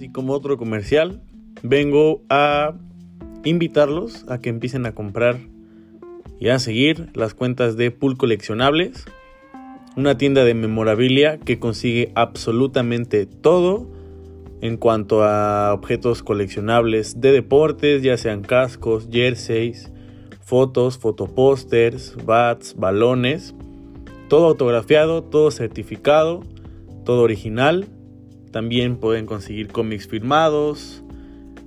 [0.00, 1.20] y como otro comercial,
[1.62, 2.74] vengo a
[3.44, 5.38] invitarlos a que empiecen a comprar
[6.38, 9.04] y a seguir las cuentas de Pool Coleccionables,
[9.96, 13.90] una tienda de memorabilia que consigue absolutamente todo
[14.62, 19.90] en cuanto a objetos coleccionables de deportes, ya sean cascos, jerseys,
[20.40, 23.54] fotos, fotopósters, bats, balones,
[24.28, 26.42] todo autografiado, todo certificado,
[27.04, 27.86] todo original.
[28.50, 31.02] También pueden conseguir cómics firmados,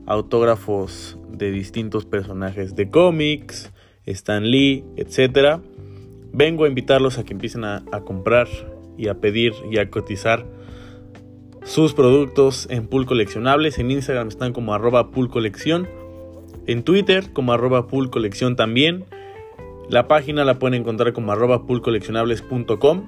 [0.06, 3.72] autógrafos de distintos personajes de cómics,
[4.06, 5.62] Stan Lee, etc.
[6.34, 8.48] Vengo a invitarlos a que empiecen a, comprar
[8.98, 10.46] y a pedir y a cotizar
[11.64, 13.80] sus productos en Pool Coleccionables.
[13.80, 15.30] En Instagram están como arroba Pool.
[16.68, 19.06] En Twitter como arroba Pool Colección también.
[19.90, 23.04] La página la pueden encontrar como arroba poolcoleccionables.com.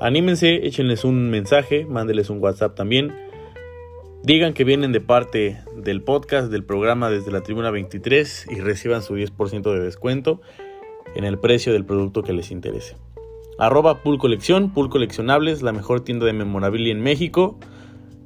[0.00, 3.14] Anímense, échenles un mensaje, mándenles un WhatsApp también.
[4.22, 9.02] Digan que vienen de parte del podcast, del programa desde la Tribuna 23 y reciban
[9.02, 10.40] su 10% de descuento
[11.14, 12.96] en el precio del producto que les interese.
[13.58, 17.58] Arroba Pool Colección, Pool Coleccionables, la mejor tienda de memorabilia en México.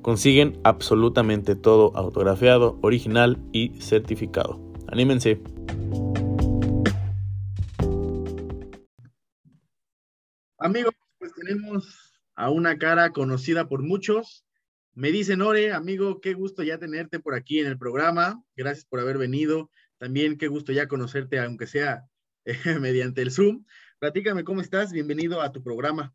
[0.01, 4.61] Consiguen absolutamente todo autografiado, original y certificado.
[4.87, 5.41] Anímense.
[10.59, 14.45] Amigos, pues tenemos a una cara conocida por muchos.
[14.93, 18.45] Me dicen, Ore, amigo, qué gusto ya tenerte por aquí en el programa.
[18.55, 19.71] Gracias por haber venido.
[19.97, 22.05] También qué gusto ya conocerte, aunque sea
[22.45, 23.65] eh, mediante el Zoom.
[23.99, 24.93] Platícame cómo estás.
[24.93, 26.13] Bienvenido a tu programa.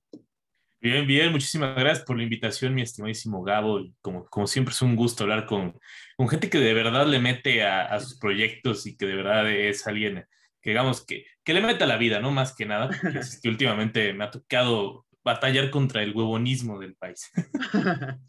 [0.80, 3.84] Bien, bien, muchísimas gracias por la invitación, mi estimadísimo Gabo.
[4.02, 5.76] Como, como siempre es un gusto hablar con,
[6.18, 9.52] con gente que de verdad le mete a, a, sus proyectos y que de verdad
[9.52, 10.24] es alguien
[10.62, 12.32] que, digamos, que, que le mete a la vida, ¿no?
[12.32, 16.96] Más que nada, que, es que últimamente me ha tocado batallar contra el huevonismo del
[16.96, 17.30] país.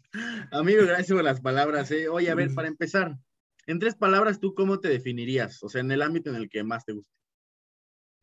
[0.51, 1.89] Amigo, gracias por las palabras.
[1.91, 2.07] ¿eh?
[2.09, 3.15] Oye, a ver, para empezar,
[3.67, 5.63] en tres palabras, ¿tú cómo te definirías?
[5.63, 7.11] O sea, en el ámbito en el que más te gusta.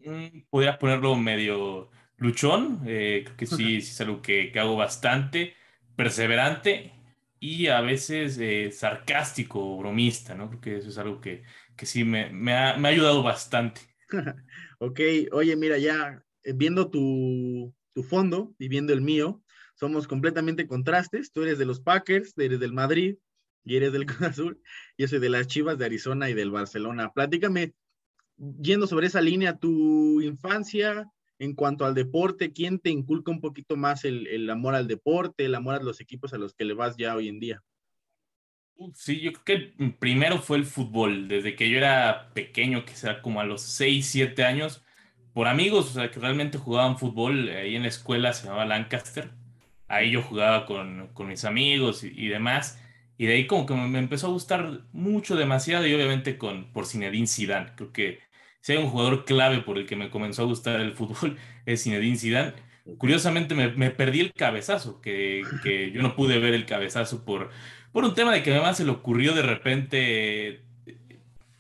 [0.01, 4.77] Mm, Podrías ponerlo medio luchón, eh, creo que sí, sí, es algo que, que, hago
[4.77, 5.55] bastante,
[5.97, 6.93] perseverante
[7.41, 10.49] y a veces eh, sarcástico, bromista, ¿no?
[10.49, 11.43] Creo que eso es algo que,
[11.77, 13.81] que sí me, me, ha, me, ha, ayudado bastante.
[14.79, 15.01] ok,
[15.33, 19.43] oye, mira, ya eh, viendo tu, tu, fondo y viendo el mío,
[19.75, 21.33] somos completamente contrastes.
[21.33, 23.17] Tú eres de los Packers, eres del Madrid
[23.65, 24.63] y eres del Cruz Azul.
[24.97, 27.13] Yo soy de las Chivas de Arizona y del Barcelona.
[27.13, 27.75] Platícame,
[28.61, 33.77] yendo sobre esa línea, tu infancia, en cuanto al deporte, ¿quién te inculca un poquito
[33.77, 36.75] más el, el, amor al deporte, el amor a los equipos a los que le
[36.75, 37.63] vas ya hoy en día?
[38.95, 39.45] Sí, yo creo
[39.77, 41.27] que primero fue el fútbol.
[41.29, 44.85] Desde que yo era pequeño, que sea como a los 6, 7 años,
[45.33, 49.31] por amigos, o sea, que realmente jugaban fútbol, ahí en la escuela se llamaba Lancaster.
[49.89, 52.81] Ahí yo jugaba con, con mis amigos y, y, demás.
[53.17, 56.87] Y de ahí como que me empezó a gustar mucho, demasiado, y obviamente con, por
[56.87, 57.73] Zinedine Zidane.
[57.77, 58.21] Creo que
[58.61, 61.83] si hay un jugador clave por el que me comenzó a gustar el fútbol, es
[61.83, 62.55] Zinedine Zidane.
[62.99, 67.51] Curiosamente me, me perdí el cabezazo, que, que, yo no pude ver el cabezazo por,
[67.93, 70.63] por un tema de que además se le ocurrió de repente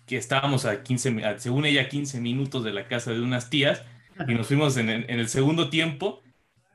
[0.06, 3.84] que estábamos a 15, a, según ella, 15 minutos de la casa de unas tías
[4.26, 6.22] y nos fuimos en, en, el segundo tiempo.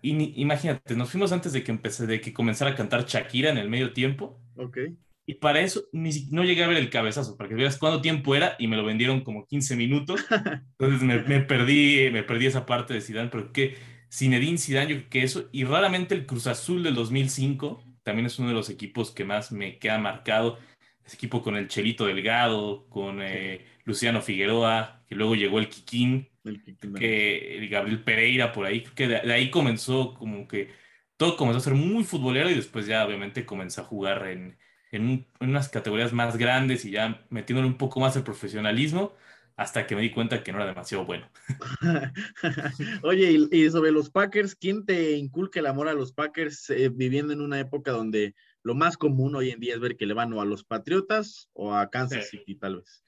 [0.02, 3.50] Y ni, imagínate, nos fuimos antes de que empecé, de que comenzara a cantar Shakira
[3.50, 4.40] en el medio tiempo.
[4.56, 4.96] Okay.
[5.26, 8.36] Y para eso ni, no llegué a ver el cabezazo, para que veas cuánto tiempo
[8.36, 10.24] era y me lo vendieron como 15 minutos.
[10.78, 13.78] Entonces me, me, perdí, me perdí esa parte de Zidane, pero que
[14.12, 18.40] Zinedine Zidane, yo creo que eso, y raramente el Cruz Azul del 2005, también es
[18.40, 20.60] uno de los equipos que más me queda marcado.
[21.06, 26.30] Ese equipo con el Chelito Delgado, con eh, Luciano Figueroa, que luego llegó el Kikín,
[26.44, 30.72] el Kikín que el Gabriel Pereira por ahí, que de, de ahí comenzó como que
[31.18, 34.58] todo comenzó a ser muy futbolero y después ya obviamente comenzó a jugar en,
[34.92, 39.14] en, en, unas categorías más grandes y ya metiéndole un poco más el profesionalismo
[39.56, 41.30] hasta que me di cuenta que no era demasiado bueno.
[43.04, 46.90] Oye, y, y, sobre los Packers, ¿quién te inculca el amor a los Packers eh,
[46.90, 50.14] viviendo en una época donde lo más común hoy en día es ver que le
[50.14, 52.38] van o a los Patriotas o a Kansas sí.
[52.38, 53.04] City, tal vez?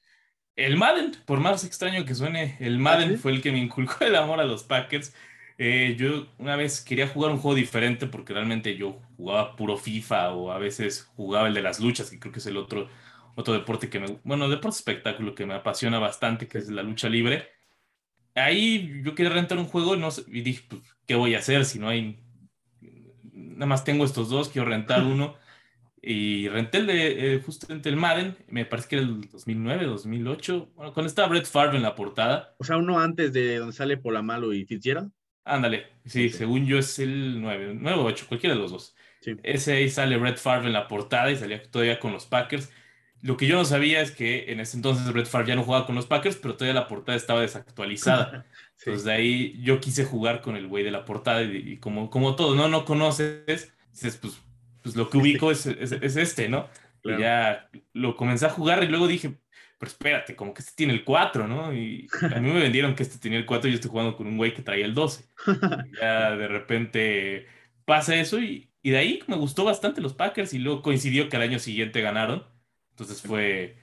[0.56, 3.18] El Madden, por más extraño que suene, el Madden ¿Sí?
[3.18, 5.14] fue el que me inculcó el amor a los Packers.
[5.58, 10.32] Eh, yo una vez quería jugar un juego diferente porque realmente yo jugaba puro FIFA
[10.32, 12.90] o a veces jugaba el de las luchas, que creo que es el otro,
[13.36, 17.10] otro deporte que me, bueno, deporte espectáculo que me apasiona bastante, que es la lucha
[17.10, 17.50] libre.
[18.34, 21.66] Ahí yo quería rentar un juego no sé, y dije, pues, ¿qué voy a hacer
[21.66, 22.20] si no hay?
[23.34, 25.36] Nada más tengo estos dos, quiero rentar uno.
[26.08, 30.72] Y renté el de, eh, justamente el Madden, me parece que era el 2009, 2008,
[30.76, 32.54] bueno, cuando estaba Brett Favre en la portada.
[32.60, 35.12] O sea, uno antes de donde sale Polamalo y Fitzgerald.
[35.46, 38.96] Ándale, sí, según yo es el 9, 9 o 8, cualquiera de los dos.
[39.42, 42.72] Ese ahí sale Red Favre en la portada y salía todavía con los Packers.
[43.26, 45.88] Lo que yo no sabía es que en ese entonces Red Favre ya no jugaba
[45.88, 48.46] con los Packers, pero todavía la portada estaba desactualizada.
[48.78, 52.36] Entonces de ahí yo quise jugar con el güey de la portada y, como, como
[52.36, 52.68] todo, ¿no?
[52.68, 54.40] No conoces, dices, pues,
[54.84, 56.70] pues lo que ubico es, es, este, ¿no?
[57.04, 59.36] Y ya lo comencé a jugar y luego dije,
[59.80, 61.74] pero espérate, como que este tiene el 4, ¿no?
[61.74, 64.28] Y a mí me vendieron que este tenía el 4 y yo estoy jugando con
[64.28, 65.26] un güey que traía el 12.
[65.48, 67.48] Y ya de repente
[67.86, 71.38] pasa eso y, y de ahí me gustó bastante los Packers y luego coincidió que
[71.38, 72.54] al año siguiente ganaron.
[72.96, 73.76] Entonces fue,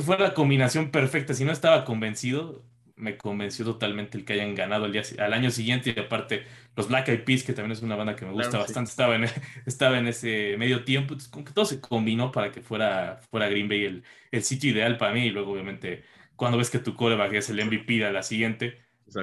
[0.00, 1.32] fue la combinación perfecta.
[1.32, 2.62] Si no estaba convencido,
[2.96, 5.94] me convenció totalmente el que hayan ganado al, día, al año siguiente.
[5.96, 6.44] Y aparte,
[6.76, 9.24] los Black Eyed Peas, que también es una banda que me gusta bastante, estaba, en,
[9.66, 11.14] estaba en ese medio tiempo.
[11.14, 14.70] Entonces, como que todo se combinó para que fuera, fuera Green Bay el, el sitio
[14.70, 15.26] ideal para mí.
[15.26, 16.04] Y luego, obviamente,
[16.36, 19.16] cuando ves que tu coreback es el MVP a la siguiente, pues,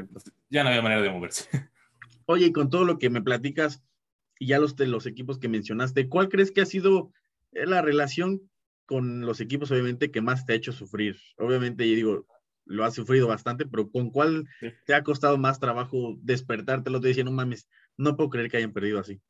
[0.50, 1.48] ya no había manera de moverse.
[2.26, 3.84] Oye, y con todo lo que me platicas,
[4.40, 7.12] y ya los de los equipos que mencionaste, ¿cuál crees que ha sido
[7.54, 8.50] eh, la relación
[8.90, 11.16] con los equipos, obviamente, que más te ha hecho sufrir?
[11.38, 12.26] Obviamente, yo digo,
[12.66, 14.48] lo has sufrido bastante, pero ¿con cuál
[14.88, 16.90] te ha costado más trabajo despertarte?
[16.90, 19.22] Lo te decía, no mames, no puedo creer que hayan perdido así.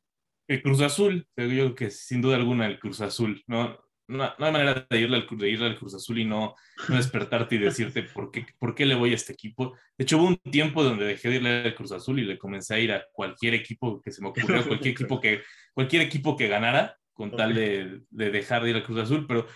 [0.48, 3.78] El Cruz Azul, yo creo que sin duda alguna el Cruz Azul, ¿no?
[4.10, 6.56] no, hay manera de irle, al, de irle al Cruz Azul y no,
[6.88, 9.76] despertarte y decirte por qué, por qué le voy a este equipo.
[9.96, 12.74] De hecho, hubo un tiempo donde dejé de irle al Cruz Azul y le comencé
[12.74, 15.42] a ir a cualquier equipo que se me ocurriera, cualquier equipo que,
[15.74, 19.26] cualquier equipo que ganara, con tal de, de, dejar de ir al Cruz Azul.
[19.28, 19.46] Pero,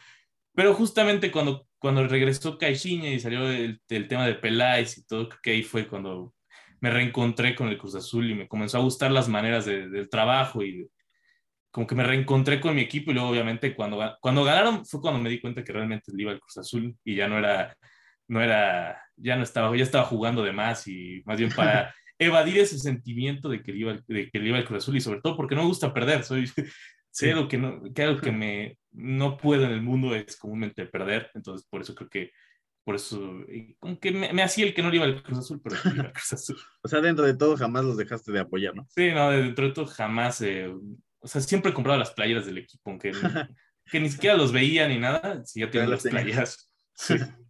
[0.55, 5.31] pero justamente cuando, cuando regresó Caixinha y salió el, el tema de Peláez y todo,
[5.43, 6.35] que ahí fue cuando
[6.83, 10.63] me reencontré con el Cruz Azul y me comenzó a gustar las maneras del trabajo
[10.63, 10.87] y
[11.71, 15.19] como que me reencontré con mi equipo y luego obviamente cuando, cuando ganaron fue cuando
[15.19, 17.75] me di cuenta que realmente le iba el Cruz Azul y ya no era,
[18.29, 22.59] no era, ya no estaba, ya estaba jugando de más y más bien para evadir
[22.59, 25.23] ese sentimiento de que le iba, de que le iba el Cruz Azul y sobre
[25.23, 26.51] todo porque no me gusta perder, soy,
[27.15, 30.87] sé algo que, no, que algo que me, no puedo en el mundo es comúnmente
[30.87, 32.31] perder, entonces por eso creo que
[32.85, 33.19] por eso,
[33.81, 36.13] aunque me, me, hacía el que no le iba al Cruz Azul, pero iba al
[36.13, 36.57] Cruz Azul.
[36.83, 38.87] o sea, dentro de todo jamás los dejaste de apoyar, ¿no?
[38.91, 40.71] Sí, no, dentro de todo jamás eh,
[41.25, 43.13] o sea, siempre he comprado las playeras del equipo, aunque
[43.91, 46.71] que ni siquiera los veía ni nada, si ya tienen las playeras.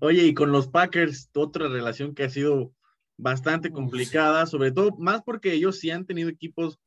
[0.00, 2.72] Oye, y con los Packers, otra relación que ha sido
[3.16, 6.78] bastante complicada, sobre todo más porque ellos sí han tenido equipos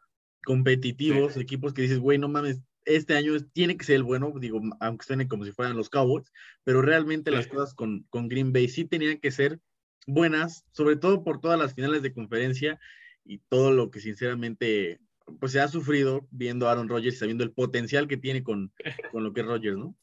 [0.44, 4.62] competitivos, equipos que dices, güey, no mames, este año tiene que ser el bueno, digo,
[4.80, 6.32] aunque suene como si fueran los Cowboys,
[6.64, 9.60] pero realmente las cosas con, con Green Bay sí tenían que ser
[10.08, 12.80] buenas, sobre todo por todas las finales de conferencia
[13.24, 15.00] y todo lo que sinceramente
[15.40, 18.74] pues se ha sufrido viendo a Aaron Rodgers y sabiendo el potencial que tiene con,
[19.12, 19.96] con lo que es Rodgers, ¿no?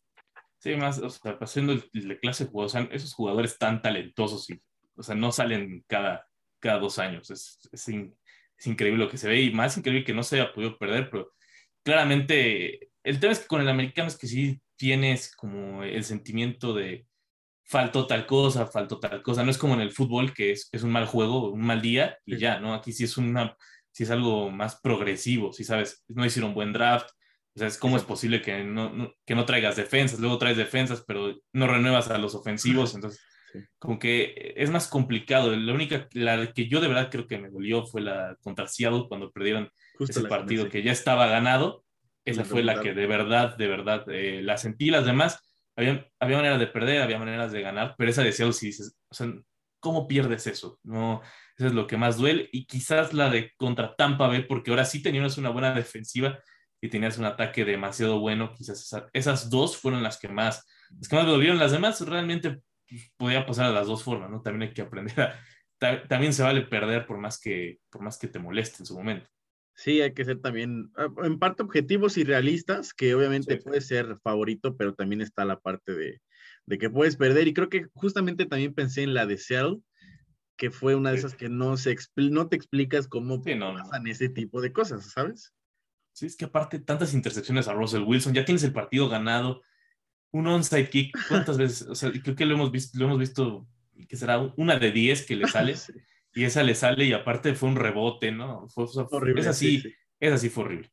[0.59, 3.83] Sí, más, o sea, pasando el, de clase de jugadores, o sea, esos jugadores tan
[3.83, 4.61] talentosos y,
[4.97, 6.27] o sea, no salen cada,
[6.59, 7.31] cada dos años.
[7.31, 7.89] Es, es,
[8.59, 11.11] es, increíble lo que se ve y más increíble que no se haya podido perder,
[11.11, 11.33] pero
[11.85, 16.75] claramente el tema es que con el americano es que sí tienes como el sentimiento
[16.75, 17.07] de
[17.65, 19.43] faltó tal cosa, faltó tal cosa.
[19.43, 22.19] No es como en el fútbol que es, es un mal juego, un mal día
[22.25, 22.75] y ya, ¿no?
[22.75, 23.57] Aquí sí es una
[23.97, 27.09] si es algo más progresivo, si sabes, no hicieron buen draft,
[27.55, 31.03] o sea, es cómo es posible que no, que no traigas defensas, luego traes defensas,
[31.07, 33.25] pero no renuevas a los ofensivos, entonces
[33.79, 35.55] como que es más complicado.
[35.55, 39.07] La única, la que yo de verdad creo que me dolió fue la contra Seattle
[39.09, 41.85] cuando perdieron ese partido que ya estaba ganado.
[42.25, 44.91] Esa fue la que de verdad, de verdad, eh, la sentí.
[44.91, 45.41] Las demás,
[45.77, 48.99] había, había maneras de perder, había maneras de ganar, pero esa de Seattle sí dices,
[49.09, 49.33] o sea,
[49.79, 50.81] ¿cómo pierdes eso?
[50.83, 51.23] No,
[51.57, 52.49] eso es lo que más duele.
[52.53, 56.41] Y quizás la de contra Tampa Bay, porque ahora sí tenías una buena defensiva
[56.81, 58.53] y tenías un ataque demasiado bueno.
[58.55, 60.67] Quizás esas dos fueron las que más,
[60.99, 61.59] las que más me dolieron.
[61.59, 62.61] Las demás realmente
[63.17, 64.43] podía pasar a las dos formas, ¿no?
[64.43, 65.39] También hay que aprender a,
[66.09, 69.29] también se vale perder por más que, por más que te moleste en su momento.
[69.75, 74.17] Sí, hay que ser también, ah, en parte objetivos y realistas, que obviamente puede ser
[74.23, 76.23] favorito, pero también está la parte de,
[76.65, 77.47] de, que puedes perder.
[77.47, 79.81] Y creo que justamente también pensé en la de Seattle,
[80.57, 84.63] que fue una de esas que no, se no te explicas cómo pasan ese tipo
[84.63, 85.53] de cosas, ¿sabes?
[86.13, 89.61] Sí, es que aparte tantas intercepciones a Russell Wilson, ya tienes el partido ganado,
[90.37, 91.89] un onside kick, ¿cuántas veces?
[91.89, 93.67] O sea, creo que lo hemos visto, lo hemos visto,
[94.09, 95.75] que será una de 10 que le sale,
[96.35, 98.69] y esa le sale y aparte fue un rebote, ¿no?
[98.69, 99.41] Fue, horrible.
[99.41, 99.83] Es así,
[100.21, 100.91] es así, fue horrible.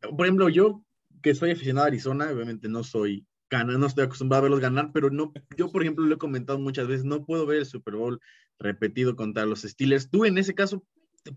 [0.00, 0.84] Por ejemplo, yo
[1.22, 5.10] que soy aficionado a Arizona, obviamente no soy no estoy acostumbrado a verlos ganar, pero
[5.10, 8.20] no, yo por ejemplo lo he comentado muchas veces, no puedo ver el Super Bowl
[8.58, 10.10] repetido contra los Steelers.
[10.10, 10.84] ¿Tú en ese caso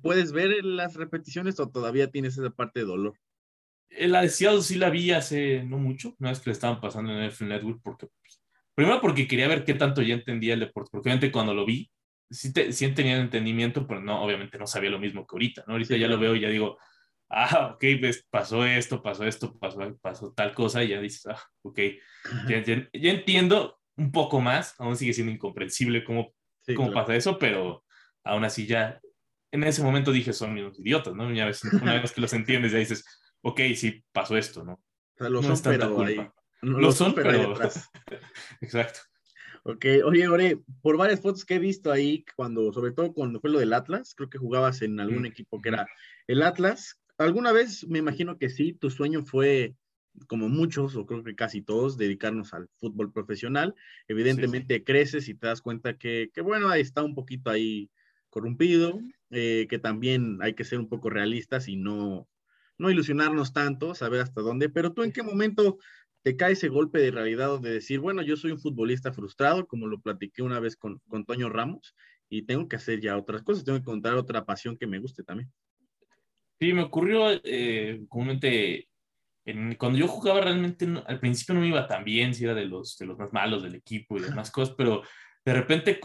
[0.02, 3.20] puedes ver las repeticiones o todavía tienes esa parte de dolor?
[3.89, 7.12] La de Seattle sí la vi hace no mucho, una vez que le estaban pasando
[7.12, 8.42] en el Network, porque pues,
[8.74, 11.89] primero porque quería ver qué tanto ya entendía el deporte, porque obviamente cuando lo vi,
[12.30, 15.74] sí, te, sí tenía entendimiento, pero no, obviamente no sabía lo mismo que ahorita, ¿no?
[15.74, 16.77] Ahorita ya lo veo y ya digo,
[17.30, 21.42] ah, ok, pues pasó esto, pasó esto, pasó, pasó tal cosa y ya dices, ah,
[21.62, 21.80] ok,
[22.48, 26.34] ya, ya, entiendo un poco más, aún sigue siendo incomprensible cómo,
[26.75, 27.84] cómo pasa eso, pero
[28.24, 29.00] aún así ya,
[29.51, 31.27] en ese momento dije, son unos idiotas, ¿no?
[31.27, 33.06] Una vez, una vez que los entiendes, ya dices,
[33.46, 34.74] ok, sí, pasó esto, ¿no?
[34.74, 36.20] O sea, lo son, pero ahí,
[36.62, 37.54] lo, son, pero...
[38.62, 39.00] Exacto.
[39.64, 43.52] Ok, oye, Ore, por varias fotos que he visto ahí, cuando, sobre todo cuando fue
[43.52, 45.28] lo del Atlas, creo que jugabas en algún mm.
[45.28, 45.88] equipo que era
[46.28, 47.00] el Atlas.
[47.20, 49.75] ¿Alguna vez, me imagino que sí, tu sueño fue,
[50.28, 53.75] como muchos, o creo que casi todos, dedicarnos al fútbol profesional?
[54.08, 57.92] Evidentemente creces y te das cuenta que, que, bueno, está un poquito ahí
[58.32, 59.00] corrompido,
[59.30, 62.28] eh, que también hay que ser un poco realistas y no,
[62.77, 65.77] no ilusionarnos tanto, saber hasta dónde, pero tú en qué momento
[66.24, 69.88] te cae ese golpe de realidad de decir, bueno, yo soy un futbolista frustrado, como
[69.88, 71.96] lo platiqué una vez con, con Toño Ramos,
[72.29, 75.24] y tengo que hacer ya otras cosas, tengo que encontrar otra pasión que me guste
[75.24, 75.51] también.
[76.60, 78.89] Sí, me ocurrió eh, comúnmente,
[79.46, 82.65] en, cuando yo jugaba realmente, al principio no me iba tan bien, si era de
[82.65, 85.03] los, de los más malos del equipo y demás cosas, pero
[85.46, 86.00] de repente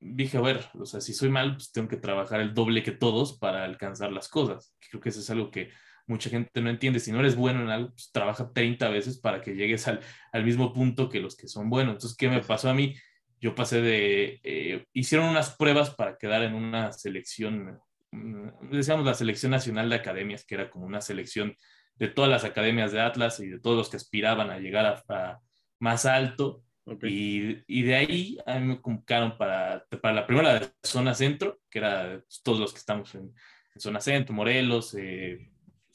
[0.00, 2.92] dije, a ver, o sea, si soy mal, pues tengo que trabajar el doble que
[2.92, 4.74] todos para alcanzar las cosas.
[4.88, 5.70] Creo que eso es algo que
[6.10, 7.00] mucha gente no entiende.
[7.00, 10.00] Si no eres bueno en algo, pues trabaja 30 veces para que llegues al,
[10.32, 11.94] al, mismo punto que los que son buenos.
[11.94, 12.96] Entonces, ¿qué me pasó a mí?
[13.40, 19.14] Yo pasé de, eh, hicieron unas pruebas para quedar en una selección, mm, decíamos la
[19.14, 21.56] selección nacional de academias, que era como una selección
[21.94, 25.40] de todas las academias de Atlas y de todos los que aspiraban a llegar a,
[25.78, 26.64] más alto.
[27.02, 31.60] Y, y, de ahí a mí me convocaron para, para la primera de zona centro,
[31.70, 33.32] que era pues, todos los que estamos en,
[33.76, 35.38] zona centro, Morelos, eh,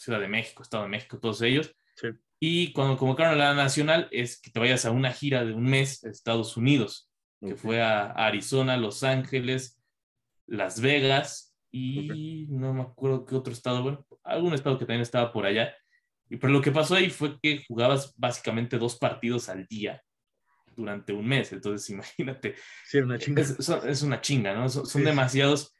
[0.05, 1.75] Ciudad de México, Estado de México, todos ellos.
[2.39, 5.63] Y cuando convocaron a la nacional es que te vayas a una gira de un
[5.63, 7.09] mes a Estados Unidos,
[7.41, 9.81] que fue a Arizona, Los Ángeles,
[10.45, 15.33] Las Vegas y no me acuerdo qué otro estado, bueno, algún estado que también estaba
[15.33, 15.75] por allá.
[16.29, 20.01] Y pero lo que pasó ahí fue que jugabas básicamente dos partidos al día
[20.75, 21.51] durante un mes.
[21.51, 22.55] Entonces, imagínate.
[22.85, 23.41] Sí, una chinga.
[23.41, 24.69] Es, una chinga, ¿no?
[24.69, 25.75] Son, demasiados,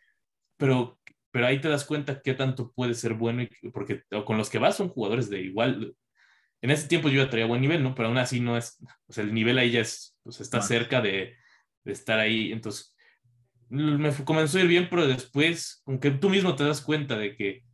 [0.58, 1.00] pero
[1.36, 4.78] pero ahí te das cuenta qué tanto puede ser bueno, porque con los que vas
[4.78, 5.94] son jugadores de igual.
[6.62, 7.94] En ese tiempo yo ya traía buen nivel, ¿no?
[7.94, 11.02] Pero aún así no es, o sea, el nivel ahí ya es, pues está cerca
[11.02, 11.36] de,
[11.84, 12.54] de, estar ahí.
[12.54, 12.96] Entonces,
[13.68, 17.66] me comenzó a ir bien, pero después, aunque tú mismo te das cuenta de que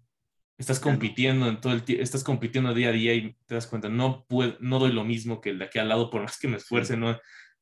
[0.58, 4.26] estás compitiendo en todo el estás compitiendo día a día y te das cuenta, no
[4.28, 6.58] puedo, no doy lo mismo que el de aquí al lado, por más que me
[6.58, 7.16] esfuerce, no,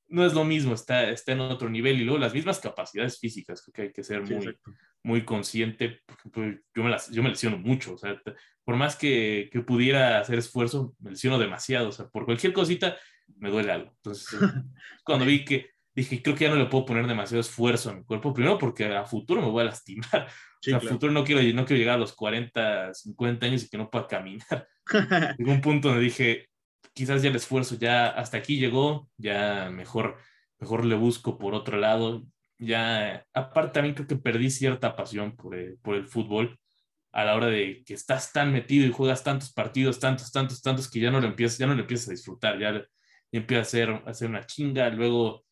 [0.09, 3.61] no es lo mismo, está, está en otro nivel y luego las mismas capacidades físicas,
[3.61, 4.57] creo que hay que ser muy,
[5.03, 8.19] muy consciente, porque yo, me las, yo me lesiono mucho, o sea,
[8.63, 12.97] por más que, que, pudiera hacer esfuerzo, me lesiono demasiado, o sea, por cualquier cosita
[13.37, 13.91] me duele algo.
[13.95, 14.39] Entonces,
[15.03, 18.03] cuando vi que, dije, creo que ya no le puedo poner demasiado esfuerzo a mi
[18.03, 20.27] cuerpo, primero porque a futuro me voy a lastimar,
[20.73, 23.89] a futuro no quiero, no quiero llegar a los 40, 50 años y que no
[23.89, 24.67] pueda caminar.
[25.37, 26.48] Llegó un punto donde dije,
[26.99, 30.17] quizás ya el esfuerzo ya hasta aquí llegó, ya mejor,
[30.59, 32.25] mejor le busco por otro lado.
[32.57, 36.59] Ya, aparte también creo que perdí cierta pasión por el, por el fútbol
[37.13, 40.91] a la hora de que estás tan metido y juegas tantos partidos, tantos, tantos, tantos,
[40.91, 42.85] que ya no lo empiezas, ya no lo empiezas a disfrutar, ya, ya
[43.31, 44.89] empieza a hacer, a hacer una chinga.
[44.89, 45.45] Luego,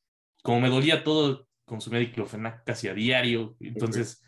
[0.44, 4.22] como me dolía todo, consumía diclofenac casi a diario, entonces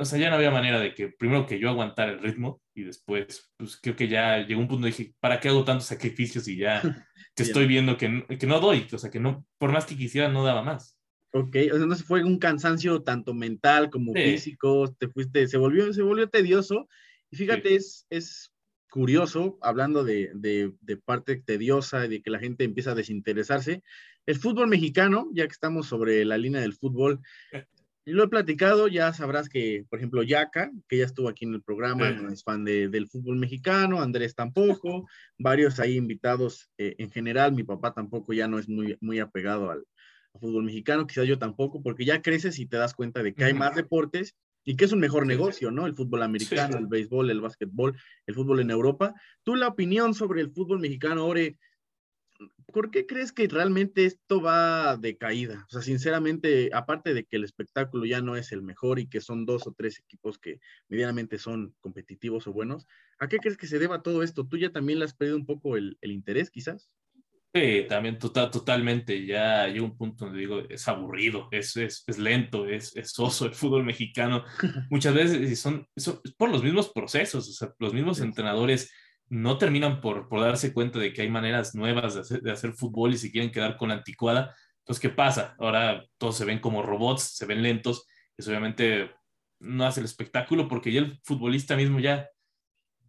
[0.00, 2.84] o sea, ya no había manera de que primero que yo aguantara el ritmo y
[2.84, 6.48] después, pues creo que ya llegó un punto y dije, ¿para qué hago tantos sacrificios
[6.48, 6.80] y ya
[7.34, 8.86] te estoy viendo que, que, no doy?
[8.92, 10.96] O sea, que no, por más que quisiera, no daba más.
[11.32, 15.58] Ok, o sea, no se fue un cansancio tanto mental como físico, te fuiste, se
[15.58, 16.88] volvió, se volvió tedioso.
[17.30, 18.52] Y fíjate, es, es
[18.90, 23.82] curioso, hablando de, de, de parte tediosa, de que la gente empieza a desinteresarse.
[24.26, 27.20] El fútbol mexicano, ya que estamos sobre la línea del fútbol,
[27.52, 27.58] y
[28.06, 31.62] lo he platicado, ya sabrás que, por ejemplo, Yaka, que ya estuvo aquí en el
[31.62, 37.10] programa, no es fan de, del fútbol mexicano, Andrés tampoco, varios ahí invitados eh, en
[37.10, 39.84] general, mi papá tampoco ya no es muy, muy apegado al,
[40.38, 43.54] fútbol mexicano, quizás yo tampoco, porque ya creces y te das cuenta de que hay
[43.54, 45.86] más deportes y que es un mejor negocio, ¿no?
[45.86, 49.14] El fútbol americano, el béisbol, el básquetbol, el fútbol en Europa.
[49.42, 51.58] Tú la opinión sobre el fútbol mexicano, Ore,
[52.72, 55.64] ¿por qué crees que realmente esto va de caída?
[55.68, 59.20] O sea, sinceramente, aparte de que el espectáculo ya no es el mejor y que
[59.20, 62.86] son dos o tres equipos que medianamente son competitivos o buenos,
[63.18, 64.46] ¿a qué crees que se deba todo esto?
[64.46, 66.90] ¿Tú ya también le has perdido un poco el, interés, quizás?
[67.52, 69.26] Sí, también total, totalmente.
[69.26, 73.54] Ya llega un punto donde digo, es aburrido, es, es, es lento, es, es el
[73.54, 74.44] fútbol mexicano.
[74.90, 78.92] Muchas veces son, son por los mismos procesos, o sea, los mismos entrenadores
[79.30, 82.72] no terminan por, por darse cuenta de que hay maneras nuevas de hacer, de hacer,
[82.72, 85.54] fútbol y se quieren quedar con la anticuada, Entonces, ¿qué pasa?
[85.58, 88.06] Ahora todos se ven como robots, se ven lentos,
[88.36, 89.10] eso obviamente
[89.60, 92.28] no hace el espectáculo porque ya el futbolista mismo ya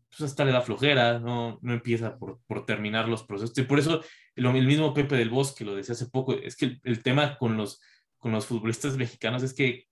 [0.09, 3.57] pues hasta le da flojera, no, no empieza por, por terminar los procesos.
[3.57, 4.03] Y por eso
[4.35, 7.55] lo, el mismo Pepe del Bosque lo decía hace poco, es que el, tema con
[7.55, 7.81] los,
[8.17, 9.85] con los futbolistas mexicanos es que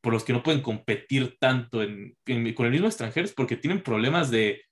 [0.00, 2.16] por los que no pueden competir tanto en,
[2.54, 4.62] con el mismo extranjero es porque tienen problemas de,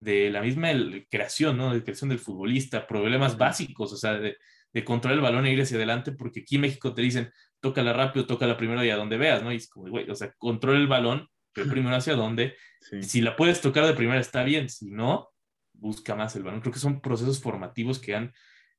[0.00, 0.70] de la misma
[1.10, 1.74] creación, ¿no?
[1.74, 4.36] De creación del futbolista, problemas básicos, o sea, de,
[4.72, 7.92] de controlar el balón e ir hacia adelante, porque aquí en México te dicen, tócala
[7.92, 9.52] rápido, tócala primero y a donde veas, ¿no?
[9.52, 12.54] Y es como, güey, o sea, controla el balón, pero primero hacia dónde.
[13.02, 15.30] Si la puedes tocar de primera está bien, si no,
[15.72, 16.60] busca más el balón.
[16.60, 18.32] Creo que son procesos formativos que han,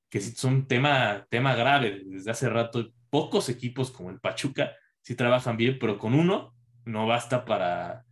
[0.10, 2.92] que son tema, tema grave desde hace rato.
[3.10, 4.72] Pocos equipos como el Pachuca
[5.02, 8.06] sí trabajan bien, pero con uno no basta para,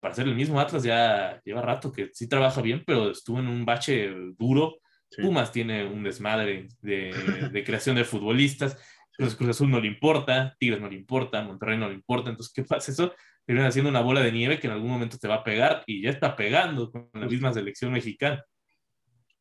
[0.00, 0.60] para hacer el mismo.
[0.60, 4.78] Atlas ya lleva rato que sí trabaja bien, pero estuvo en un bache duro.
[5.22, 7.10] Pumas tiene un desmadre de,
[7.52, 8.78] de creación de futbolistas.
[9.16, 12.30] Cruz, Cruz Azul no le importa, Tigres no le importa, Monterrey no le importa.
[12.30, 12.92] Entonces, ¿qué pasa?
[12.92, 13.14] Eso
[13.46, 16.02] termina haciendo una bola de nieve que en algún momento te va a pegar y
[16.02, 18.44] ya está pegando con la misma selección mexicana.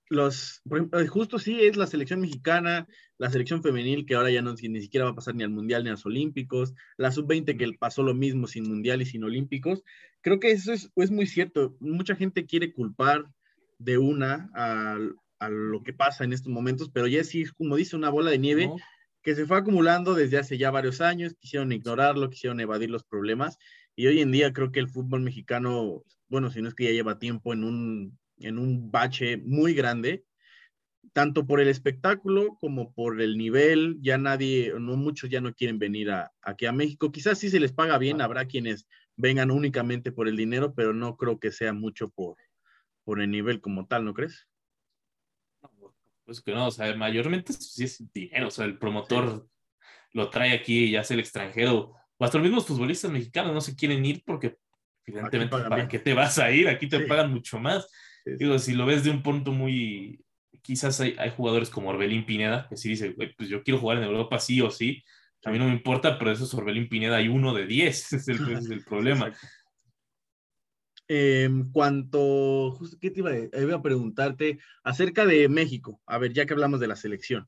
[0.08, 0.62] Los,
[1.10, 5.06] justo sí es la selección mexicana, la selección femenil que ahora ya no ni siquiera
[5.06, 8.14] va a pasar ni al mundial ni a los olímpicos, la sub-20 que pasó lo
[8.14, 9.84] mismo sin mundial y sin olímpicos.
[10.22, 11.76] Creo que eso es, es muy cierto.
[11.80, 13.26] Mucha gente quiere culpar
[13.80, 14.98] de una a,
[15.40, 18.40] a, lo que pasa en estos momentos, pero ya sí, como dice, una bola de
[18.40, 18.70] nieve
[19.22, 23.58] que se fue acumulando desde hace ya varios años, quisieron ignorarlo, quisieron evadir los problemas
[23.96, 26.92] y hoy en día creo que el fútbol mexicano, bueno, si no es que ya
[26.92, 30.26] lleva tiempo en un, en un bache muy grande,
[31.16, 35.80] tanto por el espectáculo como por el nivel, ya nadie, no muchos ya no quieren
[35.80, 37.10] venir a, aquí a México.
[37.10, 41.16] Quizás sí se les paga bien, habrá quienes vengan únicamente por el dinero, pero no
[41.16, 42.36] creo que sea mucho por,
[43.06, 44.46] por el nivel como tal, ¿no crees?
[46.26, 49.48] Pues que no, o sea, mayormente sí es dinero, o sea, el promotor
[50.12, 51.94] lo trae aquí y hace el extranjero.
[52.18, 54.58] O hasta los mismos futbolistas mexicanos no se quieren ir porque
[55.06, 57.90] evidentemente para qué te vas a ir, aquí te pagan mucho más.
[58.26, 60.25] Digo, si lo ves de un punto muy,
[60.66, 64.04] quizás hay, hay jugadores como Orbelín Pineda que sí dice, pues yo quiero jugar en
[64.04, 65.04] Europa sí o sí,
[65.44, 68.16] a mí no me importa, pero eso es Orbelín Pineda hay uno de 10, ese
[68.16, 68.38] es el,
[68.72, 69.32] el problema.
[71.08, 76.02] En cuanto, ¿qué te iba a, iba a preguntarte acerca de México?
[76.08, 77.48] A ver, ya que hablamos de la selección,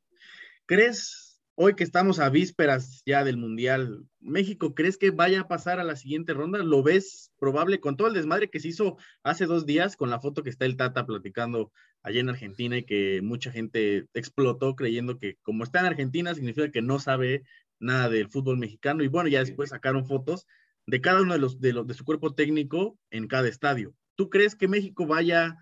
[0.68, 1.27] ¿crees
[1.60, 5.84] hoy que estamos a vísperas ya del Mundial, México, ¿crees que vaya a pasar a
[5.84, 6.60] la siguiente ronda?
[6.60, 10.20] ¿Lo ves probable con todo el desmadre que se hizo hace dos días con la
[10.20, 11.72] foto que está el Tata platicando
[12.04, 16.70] allá en Argentina y que mucha gente explotó creyendo que como está en Argentina significa
[16.70, 17.42] que no sabe
[17.80, 20.46] nada del fútbol mexicano y bueno, ya después sacaron fotos
[20.86, 23.96] de cada uno de los de, los, de su cuerpo técnico en cada estadio.
[24.14, 25.58] ¿Tú crees que México vaya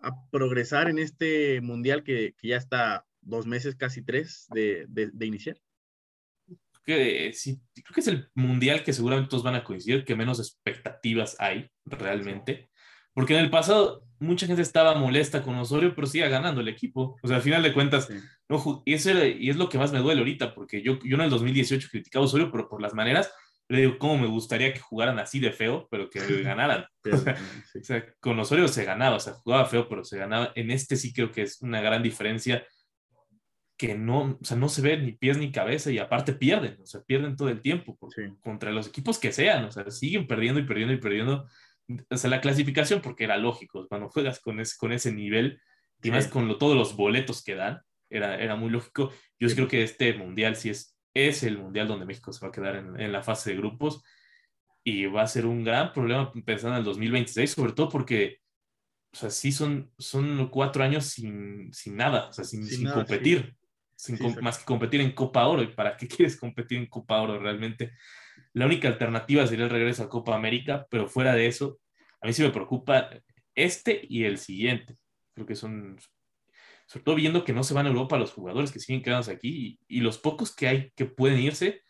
[0.00, 5.26] a progresar en este mundial que, que ya está dos meses, casi tres, de, de,
[5.26, 5.56] iniciar.
[6.84, 10.38] Que, sí, creo que es el mundial que seguramente todos van a coincidir, que menos
[10.38, 12.70] expectativas hay realmente.
[13.12, 17.16] Porque en el pasado mucha gente estaba molesta con Osorio, pero sigue ganando el equipo.
[17.22, 18.08] O sea, al final de cuentas,
[18.48, 21.22] no, y, eso y es lo que más me duele ahorita, porque yo, yo en
[21.22, 23.32] el 2018 criticaba a Osorio, pero por las maneras,
[23.68, 26.86] le digo, ¿cómo me gustaría que jugaran así de feo, pero que ganaran?
[27.80, 30.52] o sea, con Osorio se ganaba, o sea, jugaba feo, pero se ganaba.
[30.54, 32.66] En este sí creo que es una gran diferencia
[33.78, 36.86] que no, o sea, no se ve ni pies ni cabeza y aparte pierden, o
[36.86, 37.96] sea, pierden todo el tiempo
[38.40, 41.46] contra los equipos que sean, o sea, siguen perdiendo y perdiendo y perdiendo.
[42.10, 45.62] O sea, la clasificación, porque era lógico, cuando juegas con ese, con ese nivel
[46.02, 49.12] y más con lo, todos los boletos que dan, era, era muy lógico.
[49.38, 52.52] Yo creo que este mundial sí es, es el mundial donde México se va a
[52.52, 54.02] quedar en, en la fase de grupos
[54.82, 58.40] y va a ser un gran problema pensando en el 2026, sobre todo porque
[59.12, 63.56] o sea, sí son, son cuatro años sin, sin nada, o sea, sin, sin, competir
[64.42, 65.62] más que competir en Copa Oro.
[65.62, 67.92] ¿Y para qué quieres competir en Copa Oro realmente?
[68.52, 71.80] La única alternativa sería el regreso a Copa América, pero fuera de eso,
[72.20, 73.10] a mí sí me preocupa
[73.54, 74.96] este y el siguiente.
[75.34, 75.98] Creo que son,
[76.86, 79.78] sobre todo viendo que no se van a Europa los jugadores que siguen quedándose aquí
[79.86, 81.82] y, los pocos que hay que pueden irse,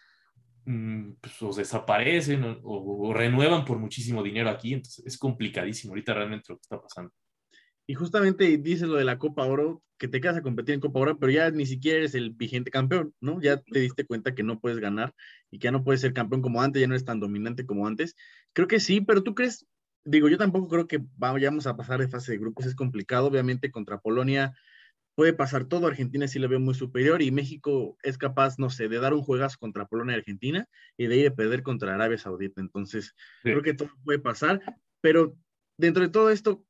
[0.64, 4.74] mm, pues, o desaparecen o, o, renuevan por muchísimo dinero aquí.
[4.74, 7.12] Entonces es complicadísimo ahorita realmente lo que está pasando.
[7.88, 11.00] Y justamente dices lo de la Copa Oro, que te quedas a competir en Copa
[11.00, 13.40] Oro, pero ya ni siquiera eres el vigente campeón, ¿no?
[13.40, 15.14] Ya te diste cuenta que no puedes ganar
[15.50, 17.86] y que ya no puedes ser campeón como antes, ya no eres tan dominante como
[17.86, 18.14] antes.
[18.52, 19.66] Creo que sí, pero tú crees,
[20.04, 23.70] digo, yo tampoco creo que vayamos a pasar de fase de grupos, es complicado, obviamente
[23.70, 24.52] contra Polonia
[25.14, 28.88] puede pasar todo, Argentina sí la veo muy superior y México es capaz, no sé,
[28.88, 32.18] de dar un juegazo contra Polonia y Argentina y de ir a perder contra Arabia
[32.18, 32.60] Saudita.
[32.60, 34.60] Entonces, creo que todo puede pasar,
[35.00, 35.36] pero
[35.76, 36.64] dentro de todo esto,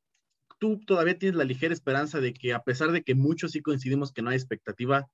[0.59, 4.11] tú todavía tienes la ligera esperanza de que a pesar de que muchos sí coincidimos
[4.11, 5.09] que no hay expectativa,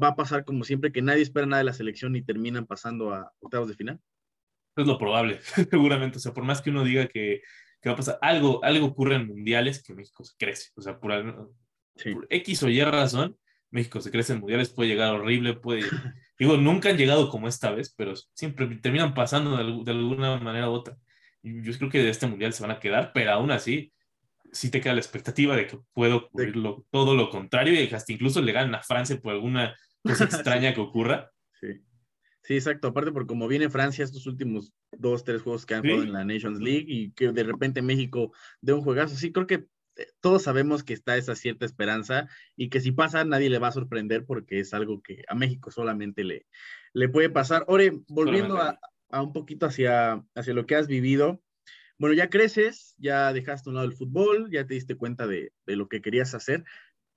[0.00, 3.12] va a pasar como siempre, que nadie espera nada de la selección y terminan pasando
[3.12, 4.00] a octavos de final?
[4.76, 6.18] Es lo probable, seguramente.
[6.18, 7.42] O sea, por más que uno diga que,
[7.80, 10.70] que va a pasar, algo, algo ocurre en mundiales que México se crece.
[10.76, 11.12] O sea, por,
[11.94, 13.36] por X o Y razón,
[13.70, 15.80] México se crece en mundiales, puede llegar horrible, puede...
[16.38, 20.74] Digo, nunca han llegado como esta vez, pero siempre terminan pasando de, alguna manera u
[20.74, 20.98] otra.
[21.42, 23.92] Yo creo que de este mundial se van a quedar, pero aún así,
[24.52, 26.54] sí te queda la expectativa de que puede ocurrir
[26.90, 30.80] todo lo contrario y hasta incluso le ganan a Francia por alguna cosa extraña que
[30.80, 31.30] ocurra.
[31.60, 31.82] Sí.
[32.42, 32.88] Sí, exacto.
[32.88, 36.24] Aparte, por como viene Francia estos últimos dos, tres juegos que han jugado en la
[36.24, 39.16] Nations League y que de repente México de un juegazo.
[39.16, 43.24] Sí, creo que eh, todos sabemos que está esa cierta esperanza y que si pasa
[43.24, 46.46] nadie le va a sorprender porque es algo que a México solamente le,
[46.92, 47.64] le puede pasar.
[47.66, 48.78] Ore, volviendo a,
[49.10, 51.42] a, un poquito hacia, hacia lo que has vivido,
[51.98, 55.88] bueno, ya creces, ya dejaste un lado el fútbol, ya te diste cuenta de, lo
[55.88, 56.64] que querías hacer.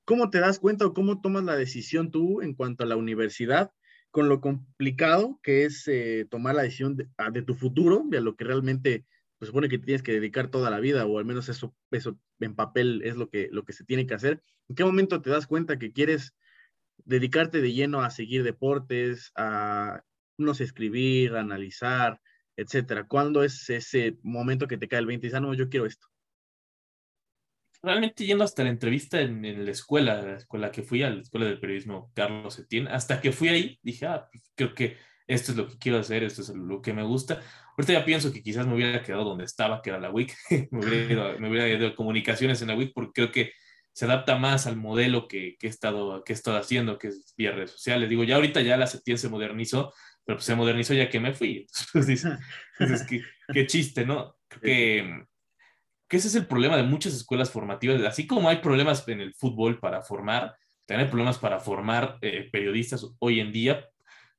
[0.05, 3.71] ¿Cómo te das cuenta o cómo tomas la decisión tú en cuanto a la universidad?
[4.11, 8.35] con lo complicado que es eh, tomar la decisión ah, de, tu futuro, de lo
[8.35, 9.05] que realmente
[9.37, 12.55] pues, supone que tienes que dedicar toda la vida, o al menos eso, eso en
[12.55, 14.41] papel es lo que, lo que se tiene que hacer.
[14.67, 16.35] ¿En qué momento te das cuenta que quieres
[17.05, 20.03] dedicarte de lleno a seguir deportes, a,
[20.37, 22.19] no sé, escribir, analizar,
[22.61, 23.05] etcétera?
[23.07, 25.85] ¿Cuándo es ese momento que te cae el 20 y dices, ah, no, yo quiero
[25.85, 26.07] esto?
[27.81, 31.45] realmente yendo hasta la entrevista en, la escuela, la escuela que fui, a la escuela
[31.45, 35.57] del periodismo Carlos Etienne, hasta que fui ahí, dije, ah, pues, creo que esto es
[35.57, 37.41] lo que quiero hacer, esto es lo que me gusta.
[37.77, 40.33] Ahorita ya pienso que quizás me hubiera quedado donde estaba, que era la WIC,
[40.71, 43.53] me, hubiera ido, comunicaciones en la WIC, porque creo que
[43.93, 47.51] se adapta más al modelo que, que, he, estado, que he haciendo, que es vía
[47.51, 48.09] redes sociales.
[48.09, 49.93] Digo, ya ahorita ya la Etienne se modernizó,
[50.29, 51.65] pero pues se modernizó ya que me fui.
[51.93, 52.23] Entonces,
[52.77, 54.35] entonces qué, qué chiste, ¿no?
[54.47, 55.25] Creo que
[56.07, 57.99] que ese es el problema de muchas escuelas formativas.
[58.03, 62.47] Así como hay problemas en el fútbol para formar, también hay problemas para formar eh,
[62.51, 63.89] periodistas hoy en día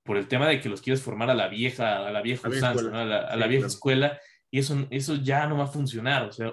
[0.04, 3.02] por el tema de que los quieres formar a la vieja, a la vieja usanza,
[3.02, 4.16] a la, vieja escuela,
[4.48, 6.22] y eso, eso ya no va a funcionar.
[6.22, 6.52] O sea,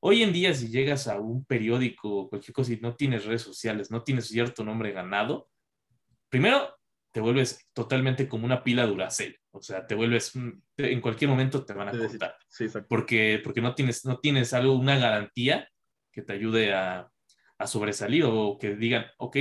[0.00, 3.42] hoy en día si llegas a un periódico o cualquier cosa y no tienes redes
[3.42, 5.50] sociales, no tienes cierto nombre ganado,
[6.30, 6.79] primero
[7.12, 9.36] te vuelves totalmente como una pila Duracell.
[9.50, 10.32] O sea, te vuelves,
[10.76, 12.36] en cualquier momento te van a cortar.
[12.48, 15.68] Sí, porque, porque no tienes, no tienes algo, una garantía
[16.12, 17.10] que te ayude a,
[17.58, 19.36] a sobresalir o que digan, ok,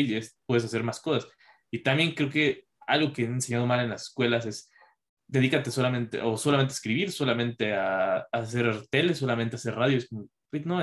[0.46, 1.30] puedes hacer más cosas.
[1.72, 4.72] Y también creo que algo que he enseñado mal en las escuelas es
[5.28, 9.98] dedícate solamente o solamente a escribir, solamente a, a hacer tele, solamente a hacer radio.
[9.98, 10.28] Es como,
[10.66, 10.82] no,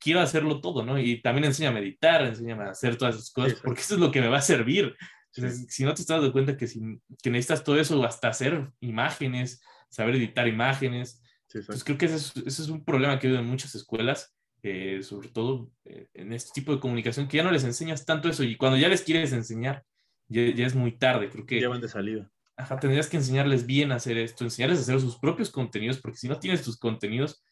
[0.00, 0.98] quiero hacerlo todo, ¿no?
[0.98, 4.10] Y también enseña a meditar, enséñame a hacer todas esas cosas, porque eso es lo
[4.10, 4.94] que me va a servir.
[5.36, 6.80] Entonces, si no te estás dando cuenta que, si,
[7.22, 11.22] que necesitas todo eso, hasta hacer imágenes, saber editar imágenes,
[11.66, 15.02] pues creo que ese es, ese es, un problema que hay en muchas escuelas, eh,
[15.02, 18.42] sobre todo eh, en este tipo de comunicación, que ya no les enseñas tanto eso
[18.42, 19.84] y cuando ya les quieres enseñar,
[20.28, 21.60] ya, ya es muy tarde, creo que...
[21.60, 22.30] Ya van de salida.
[22.56, 26.18] Ajá, tendrías que enseñarles bien a hacer esto, enseñarles a hacer sus propios contenidos, porque
[26.18, 27.42] si no tienes tus contenidos,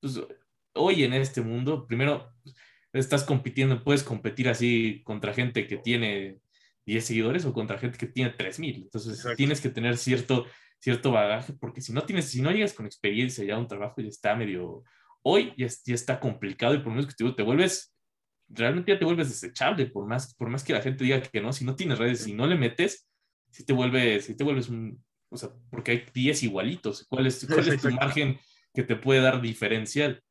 [0.00, 0.20] pues
[0.74, 2.32] hoy en este mundo, primero
[2.92, 6.40] estás compitiendo, puedes competir así contra gente que tiene
[6.90, 8.82] 10 seguidores o contra gente que tiene 3000.
[8.82, 10.46] Entonces tienes que tener cierto,
[10.80, 14.00] cierto bagaje, porque si no tienes, si no llegas con experiencia ya a un trabajo,
[14.00, 14.82] ya está medio,
[15.22, 17.94] hoy ya, ya está complicado y por lo menos que te, te vuelves,
[18.48, 21.52] realmente ya te vuelves desechable, por más, por más que la gente diga que no,
[21.52, 23.08] si no tienes redes, si no le metes,
[23.50, 27.46] si te vuelves, si te vuelves un, o sea, porque hay 10 igualitos, ¿cuál es,
[27.46, 28.38] cuál es tu margen
[28.74, 30.22] que te puede dar diferencial?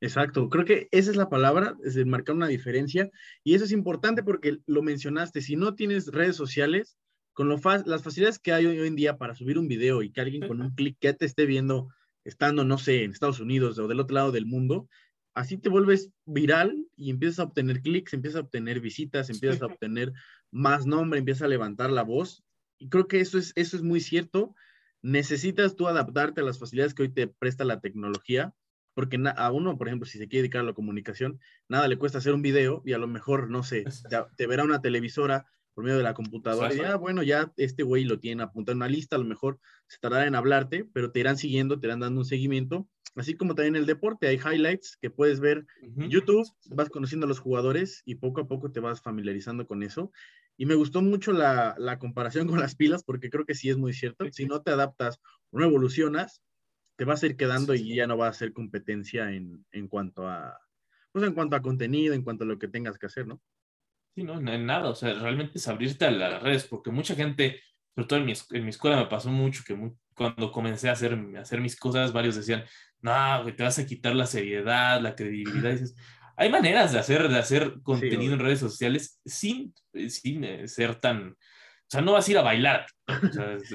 [0.00, 3.10] Exacto, creo que esa es la palabra, es marcar una diferencia
[3.42, 6.98] y eso es importante porque lo mencionaste, si no tienes redes sociales,
[7.32, 10.20] con lo las facilidades que hay hoy, en día para subir un video y que
[10.20, 11.88] alguien con un clic ya te esté viendo
[12.24, 14.88] estando, no sé, en Estados Unidos o del otro lado del mundo,
[15.34, 19.66] así te vuelves viral y empiezas a obtener clics, empiezas a obtener visitas, empiezas a
[19.66, 20.12] obtener
[20.50, 22.42] más nombre, empiezas a levantar la voz.
[22.78, 24.54] Y creo que eso es, eso es muy cierto.
[25.02, 28.54] Necesitas tú adaptarte a las facilidades que hoy te presta la tecnología
[28.96, 32.16] porque a uno, por ejemplo, si se quiere dedicar a la comunicación, nada le cuesta
[32.16, 33.84] hacer un video y a lo mejor, no sé,
[34.38, 38.04] te, verá una televisora por medio de la computadora y ah, bueno, ya este güey
[38.04, 41.20] lo tiene apuntado en una lista, a lo mejor se tardará en hablarte, pero te
[41.20, 44.96] irán siguiendo, te irán dando un seguimiento, así como también en el deporte, hay highlights
[44.98, 48.80] que puedes ver en YouTube, vas conociendo a los jugadores y poco a poco te
[48.80, 50.10] vas familiarizando con eso.
[50.56, 53.76] Y me gustó mucho la, la comparación con las pilas, porque creo que sí es
[53.76, 56.40] muy cierto, si no te adaptas o no evolucionas,
[56.96, 60.28] te vas a ir quedando y ya no va a ser competencia en, en, cuanto
[60.28, 60.58] a,
[61.12, 63.40] pues en cuanto a contenido, en cuanto a lo que tengas que hacer, ¿no?
[64.14, 67.60] Sí, no, en nada, o sea, realmente es abrirte a las redes, porque mucha gente,
[67.94, 69.78] sobre todo en mi, en mi escuela me pasó mucho que
[70.14, 72.64] cuando comencé a hacer, a hacer mis cosas, varios decían,
[73.00, 75.96] no, te vas a quitar la seriedad, la credibilidad, y dices,
[76.38, 79.74] hay maneras de hacer, de hacer contenido en redes sociales sin,
[80.08, 81.36] sin eh, ser tan,
[81.86, 82.86] o sea, no vas a ir a bailar.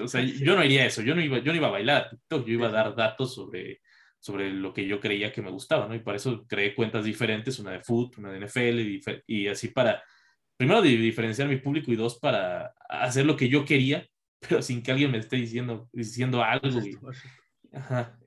[0.03, 2.09] O sea, yo no iría a eso, yo no iba, yo no iba a bailar
[2.29, 3.79] yo iba a dar datos sobre,
[4.19, 5.95] sobre lo que yo creía que me gustaba, ¿no?
[5.95, 9.69] Y para eso creé cuentas diferentes, una de food, una de NFL, y, y así
[9.69, 10.03] para,
[10.57, 14.05] primero, diferenciar mi público y dos, para hacer lo que yo quería,
[14.41, 16.81] pero sin que alguien me esté diciendo, diciendo algo.
[17.73, 18.17] ajá.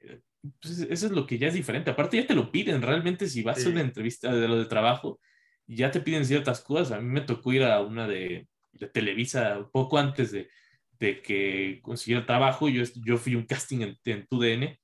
[0.60, 1.90] Pues eso es lo que ya es diferente.
[1.90, 2.82] Aparte, ya te lo piden.
[2.82, 5.18] Realmente, si vas a una entrevista de lo de trabajo,
[5.66, 6.92] ya te piden ciertas cosas.
[6.92, 8.46] A mí me tocó ir a una de,
[8.78, 10.48] de Televisa poco antes de,
[10.98, 12.68] de, que consiguiera trabajo.
[12.68, 14.78] Yo, yo fui un casting en, en TUDN.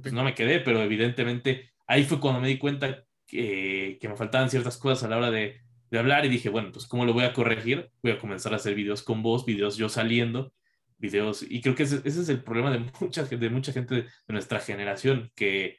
[0.00, 4.16] Pues no me quedé, pero evidentemente ahí fue cuando me di cuenta que, que me
[4.16, 7.12] faltaban ciertas cosas a la hora de, de hablar y dije, bueno, pues ¿cómo lo
[7.12, 7.90] voy a corregir?
[8.02, 10.52] Voy a comenzar a hacer videos con voz, videos yo saliendo
[10.98, 11.44] videos.
[11.48, 15.30] Y creo que ese, es el problema de mucha, de mucha gente de nuestra generación,
[15.34, 15.78] que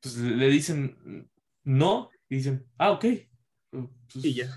[0.00, 1.30] pues, le dicen
[1.62, 3.04] no y dicen, ah, ok.
[3.70, 4.48] Pues, y ya.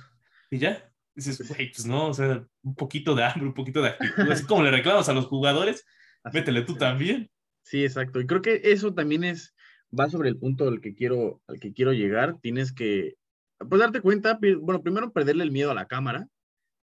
[0.51, 0.86] Y ya.
[1.25, 4.31] Dices, güey, pues no, o sea, un poquito de hambre, un poquito de actitud.
[4.31, 5.85] Así como le reclamas a los jugadores,
[6.33, 7.29] métele tú también.
[7.63, 8.21] Sí, exacto.
[8.21, 9.55] Y creo que eso también es,
[9.97, 12.37] va sobre el punto al que quiero, al que quiero llegar.
[12.41, 13.15] Tienes que,
[13.57, 16.27] pues darte cuenta, bueno, primero perderle el miedo a la cámara,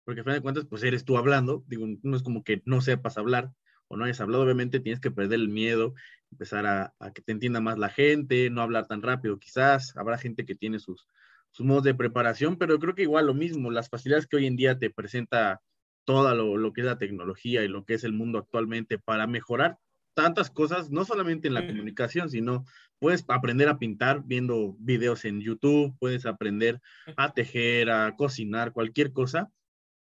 [0.04, 2.80] porque al final de cuentas, pues eres tú hablando, digo, no es como que no
[2.80, 3.52] sepas hablar
[3.88, 5.94] o no hayas hablado, obviamente tienes que perder el miedo,
[6.30, 10.46] empezar a, que te entienda más la gente, no hablar tan rápido quizás, habrá gente
[10.46, 11.06] que tiene sus,
[11.52, 14.56] sus modos de preparación, pero creo que igual lo mismo, las facilidades que hoy en
[14.56, 15.60] día te presenta
[16.04, 19.26] todo lo, lo, que es la tecnología y lo que es el mundo actualmente para
[19.26, 19.78] mejorar
[20.14, 22.64] tantas cosas, no solamente en la comunicación, sino
[22.98, 26.80] puedes aprender a pintar viendo videos en YouTube, puedes aprender
[27.16, 29.50] a tejer, a cocinar, cualquier cosa,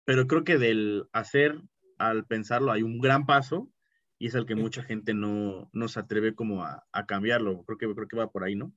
[0.05, 1.61] pero creo que del hacer
[1.99, 3.71] al pensarlo hay un gran paso
[4.19, 7.65] y es el que mucha gente no, no se atreve como a, a, cambiarlo.
[7.65, 8.73] Creo que, creo que va por ahí, ¿no?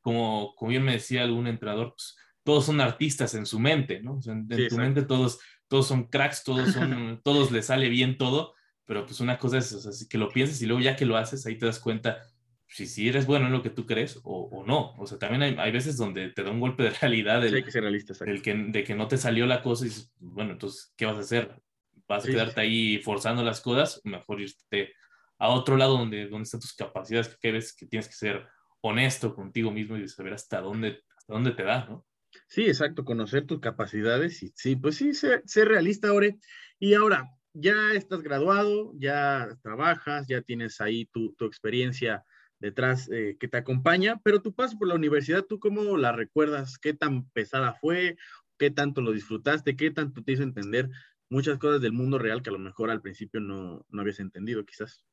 [0.00, 4.20] Como, como bien me decía algún entrenador, pues, todos son artistas en su mente, ¿no?
[4.24, 9.04] en, tu mente todos, todos son cracks, todos, son, todos les sale bien todo, pero
[9.04, 11.44] pues una cosa es o sea, que lo pienses y luego ya que lo haces,
[11.44, 12.22] ahí te das cuenta
[12.68, 14.94] si, si eres bueno en lo que tú crees o, o no.
[14.98, 17.70] O sea, también hay, hay, veces donde te da un golpe de realidad del, que
[17.70, 20.92] ser realista, el que, de que no te salió la cosa y dices, bueno, entonces,
[20.96, 21.60] ¿qué vas a hacer?
[22.08, 24.00] ¿Vas a quedarte ahí forzando las cosas?
[24.04, 24.92] Mejor irte
[25.38, 28.46] a otro lado donde, donde están tus capacidades, que ves que tienes que ser
[28.80, 32.06] honesto contigo mismo y saber hasta dónde, hasta dónde te da, ¿no?
[32.48, 36.38] Sí, exacto, conocer tus capacidades y sí, pues sí, ser, ser realista, Ore.
[36.78, 42.24] Y ahora, ya estás graduado, ya trabajas, ya tienes ahí tu, tu experiencia
[42.58, 46.78] detrás eh, que te acompaña, pero tu paso por la universidad, ¿tú cómo la recuerdas?
[46.78, 48.16] ¿Qué tan pesada fue?
[48.58, 49.76] ¿Qué tanto lo disfrutaste?
[49.76, 50.90] ¿Qué tanto te hizo entender
[51.28, 54.64] muchas cosas del mundo real que a lo mejor al principio no, no habías entendido
[54.64, 55.04] quizás?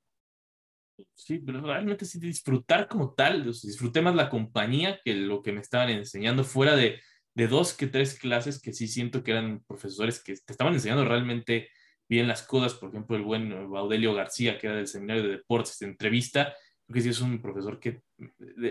[1.16, 5.62] Sí, pero realmente sí disfrutar como tal, disfruté más la compañía que lo que me
[5.62, 7.00] estaban enseñando fuera de,
[7.34, 11.06] de dos que tres clases que sí siento que eran profesores que te estaban enseñando
[11.06, 11.70] realmente
[12.08, 15.80] bien las cosas, por ejemplo, el buen Baudelio García, que era del seminario de deportes,
[15.80, 16.54] de entrevista,
[16.92, 18.02] que sí es un profesor que,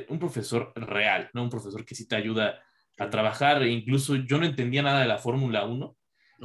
[0.09, 1.45] un profesor real, ¿no?
[1.45, 2.63] Un profesor que sí te ayuda
[2.99, 3.63] a trabajar.
[3.63, 5.97] E incluso yo no entendía nada de la Fórmula 1.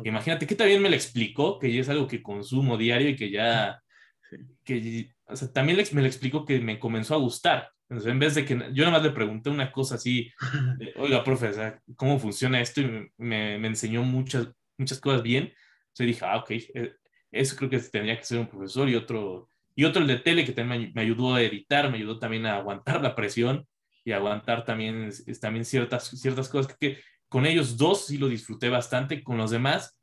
[0.03, 3.29] Imagínate que también me lo explicó, que ya es algo que consumo diario y que
[3.29, 3.81] ya,
[4.63, 7.69] que, o sea, también me lo explicó que me comenzó a gustar.
[7.89, 10.31] Entonces, en vez de que yo nada más le pregunté una cosa así,
[10.97, 11.51] oiga, profe,
[11.95, 12.81] ¿cómo funciona esto?
[12.81, 15.53] Y me, me, enseñó muchas, muchas cosas bien.
[15.87, 16.93] Entonces dije, ah, ok, eh,
[17.31, 20.45] eso creo que tendría que ser un profesor y otro, y otro el de tele
[20.45, 23.65] que también me ayudó a editar, me ayudó también a aguantar la presión
[24.03, 25.09] y aguantar también,
[25.41, 29.96] también ciertas, ciertas cosas que, con ellos dos sí lo disfruté bastante, con los demás,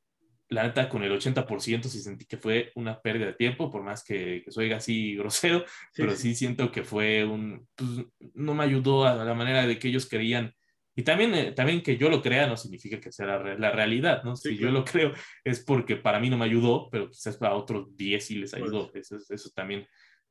[0.54, 4.04] la neta con el 80% sí sentí que fue una pérdida de tiempo, por más
[4.04, 5.64] que, que soy así grosero,
[5.94, 6.34] pero sí.
[6.34, 7.90] siento que fue un, pues,
[8.34, 10.54] no me ayudó a la manera de que ellos querían
[10.96, 14.36] y también, eh, también que yo lo crea no significa que sea la, realidad, ¿no?
[14.36, 15.12] si yo lo creo
[15.42, 18.92] es porque para mí no me ayudó, pero quizás para otros 10 sí les ayudó.
[18.94, 19.86] Eso, eso también,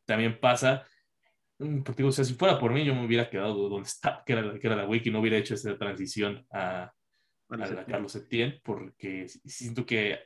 [0.06, 0.86] también pasa.
[1.60, 4.34] Mm, porque, o sea, si fuera por mí, yo me hubiera quedado donde está, que
[4.34, 6.94] era, que era la Wiki, no hubiera hecho esa transición a,
[7.62, 10.20] a Carlos Etienne, porque siento que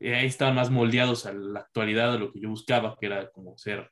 [0.00, 3.56] ahí estaban más moldeados a la actualidad de lo que yo buscaba, que era como
[3.56, 3.90] ser,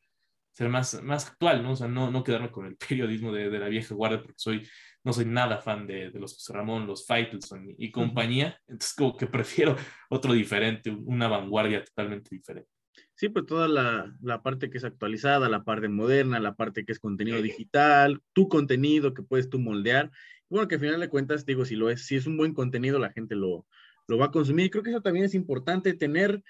[0.52, 1.72] ser más, más actual, ¿no?
[1.72, 4.66] O sea, no, no quedarme con el periodismo de, de la vieja guardia, porque soy
[5.02, 9.16] no soy nada fan de, de los José Ramón, los Faitelson y, compañía, entonces como
[9.16, 9.76] que prefiero
[10.10, 12.70] otro diferente, una vanguardia totalmente diferente.
[13.14, 16.92] Sí, pues toda la, la, parte que es actualizada, la parte moderna, la parte que
[16.92, 20.10] es contenido digital, tu contenido que puedes tú moldear.
[20.50, 22.98] Bueno, que al final de cuentas, digo, si lo es, si es un buen contenido,
[22.98, 23.66] la gente lo,
[24.08, 24.70] lo va a consumir.
[24.70, 26.42] Creo que eso también es importante, tener,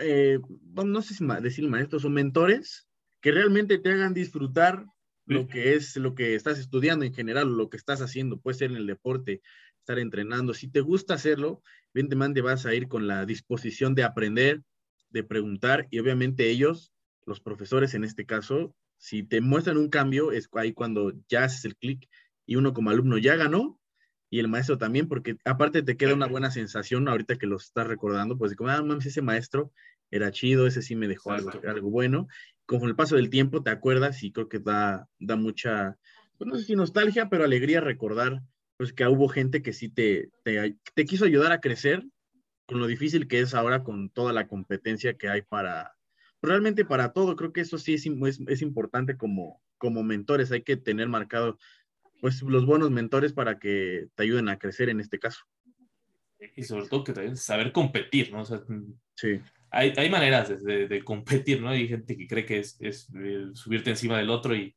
[0.00, 0.40] eh,
[0.74, 2.88] no sé si decir maestros o mentores
[3.20, 4.84] que realmente te hagan disfrutar
[5.24, 8.70] lo que es lo que estás estudiando en general, lo que estás haciendo, puede ser
[8.70, 9.42] en el deporte,
[9.78, 10.54] estar entrenando.
[10.54, 11.62] Si te gusta hacerlo,
[11.94, 14.62] evidentemente vas a ir con la disposición de aprender,
[15.10, 16.92] de preguntar y obviamente ellos,
[17.26, 21.64] los profesores en este caso, si te muestran un cambio, es ahí cuando ya haces
[21.66, 22.08] el clic
[22.48, 23.78] y uno como alumno ya ganó
[24.30, 27.86] y el maestro también, porque aparte te queda una buena sensación ahorita que lo estás
[27.86, 29.70] recordando, pues de como, ah, mames, ese maestro
[30.10, 32.26] era chido, ese sí me dejó algo, algo, bueno.
[32.64, 35.98] Con el paso del tiempo te acuerdas y creo que da, da mucha,
[36.38, 38.42] pues no sé si nostalgia, pero alegría recordar
[38.78, 42.06] pues que hubo gente que sí te, te, te quiso ayudar a crecer
[42.66, 45.96] con lo difícil que es ahora con toda la competencia que hay para,
[46.40, 50.62] realmente para todo, creo que eso sí es, es, es, importante como, como mentores, hay
[50.62, 51.58] que tener marcado
[52.20, 55.40] pues los buenos mentores para que te ayuden a crecer en este caso.
[56.56, 58.42] Y sobre todo que saber competir, ¿no?
[58.42, 58.60] O sea,
[59.16, 59.40] sí.
[59.70, 61.70] hay, hay maneras de, de, competir, ¿no?
[61.70, 64.74] Hay gente que cree que es, es eh, subirte encima del otro y,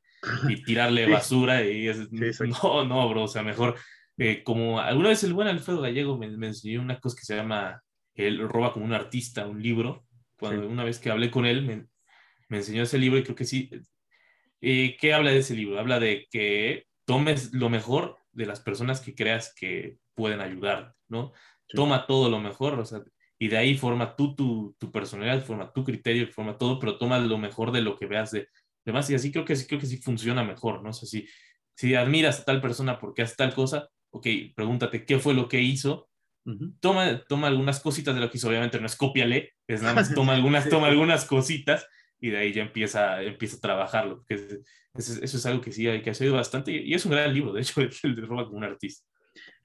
[0.50, 3.76] y tirarle basura y es, no, no, bro, o sea, mejor
[4.18, 7.36] eh, como alguna vez el buen Alfredo Gallego me, me, enseñó una cosa que se
[7.36, 7.82] llama,
[8.14, 10.06] él roba como un artista, un libro,
[10.38, 11.88] cuando una vez que hablé con él me,
[12.50, 13.72] me, enseñó ese libro y creo que sí,
[14.62, 15.80] eh, ¿qué habla de ese libro?
[15.80, 21.34] Habla de que tomes lo mejor de las personas que creas que pueden ayudar, ¿no?
[21.68, 23.02] Toma todo lo mejor, o sea,
[23.40, 27.18] y de ahí forma tú tu, tu, personalidad, forma tu criterio, forma todo, pero toma
[27.20, 28.48] lo mejor de lo que veas de
[28.86, 30.90] demás, y así creo que sí, creo que sí funciona mejor, ¿no?
[30.90, 31.28] O sea, si,
[31.76, 35.62] si admiras a tal persona porque hace tal cosa, ok, pregúntate qué fue lo que
[35.62, 36.10] hizo,
[36.46, 36.76] uh -huh.
[36.80, 40.14] toma, toma algunas cositas de lo que hizo, obviamente no es cópiale, es nada más
[40.16, 41.88] toma algunas, toma algunas cositas
[42.22, 46.02] y de ahí ya empieza, empieza a trabajarlo, eso, eso es algo que sí hay
[46.02, 48.64] que hacer bastante y es un gran libro, de hecho, el de Roba como un
[48.64, 49.06] artista.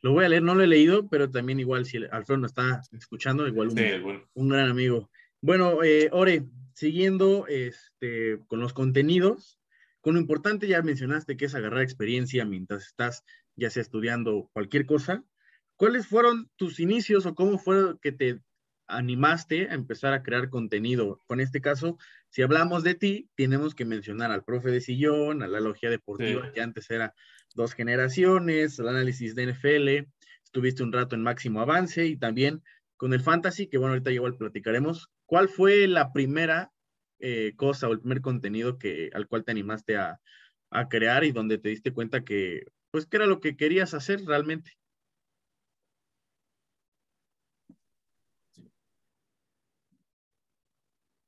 [0.02, 2.80] Lo voy a leer, no lo he leído, pero también igual si Alfredo no está
[2.92, 4.28] escuchando, igual un, sí, bueno.
[4.34, 5.10] un gran amigo.
[5.40, 9.58] Bueno, eh, Ore, siguiendo este, con los contenidos,
[10.00, 13.24] con lo importante ya mencionaste que es agarrar experiencia mientras estás
[13.56, 15.24] ya sea estudiando cualquier cosa.
[15.76, 18.40] ¿Cuáles fueron tus inicios o cómo fue que te
[18.86, 21.22] animaste a empezar a crear contenido?
[21.26, 21.98] Con este caso,
[22.36, 26.44] si hablamos de ti, tenemos que mencionar al profe de sillón, a la logia deportiva,
[26.44, 26.52] sí.
[26.52, 27.14] que antes era
[27.54, 30.06] dos generaciones, el análisis de NFL,
[30.44, 32.62] estuviste un rato en máximo avance y también
[32.98, 35.08] con el fantasy, que bueno, ahorita igual platicaremos.
[35.24, 36.72] ¿Cuál fue la primera
[37.20, 40.20] eh, cosa o el primer contenido que, al cual te animaste a,
[40.68, 44.20] a crear y donde te diste cuenta que pues qué era lo que querías hacer
[44.26, 44.72] realmente.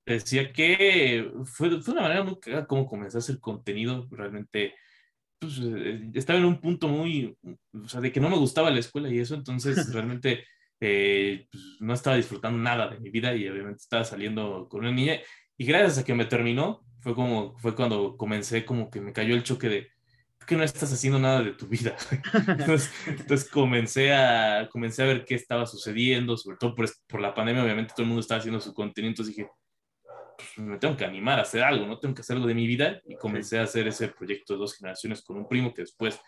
[0.09, 4.75] Decía que fue, fue una manera muy clara como comencé a hacer contenido, realmente
[5.38, 7.37] pues, eh, estaba en un punto muy,
[7.73, 10.44] o sea, de que no me gustaba la escuela y eso, entonces realmente
[10.81, 14.92] eh, pues, no estaba disfrutando nada de mi vida y obviamente estaba saliendo con una
[14.92, 15.18] niña
[15.57, 19.35] y gracias a que me terminó, fue como, fue cuando comencé como que me cayó
[19.35, 19.88] el choque de,
[20.49, 21.94] que no estás haciendo nada de tu vida.
[22.49, 27.35] Entonces, entonces, comencé, a, comencé a ver qué estaba sucediendo, sobre todo por, por, la
[27.35, 29.51] pandemia, obviamente todo el mundo estaba haciendo su contenido, entonces dije,
[30.38, 32.66] pues, me tengo que animar a hacer algo, no tengo que hacer algo de mi
[32.66, 36.20] vida, y comencé a hacer ese proyecto de dos generaciones con un primo que después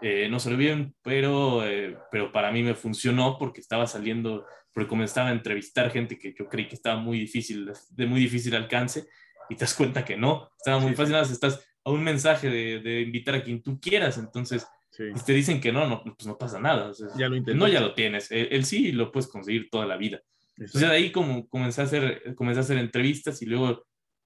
[0.00, 4.44] eh, no salió bien, pero, eh, pero para mí me funcionó porque estaba saliendo,
[4.74, 8.56] porque comenzaba a entrevistar gente que yo creí que estaba muy difícil, de muy difícil
[8.56, 9.06] alcance,
[9.48, 12.80] y te das cuenta que no, estaba muy fácil, nada, estás a un mensaje de,
[12.80, 15.04] de, invitar a quien tú quieras, entonces sí.
[15.12, 16.90] pues te dicen que no, no, pues no pasa nada.
[16.90, 18.30] O sea, ya lo no, ya lo tienes.
[18.30, 20.22] El, el, sí lo puedes conseguir toda la vida.
[20.66, 23.84] Entonces de ahí como comencé a hacer, comencé a hacer entrevistas y luego,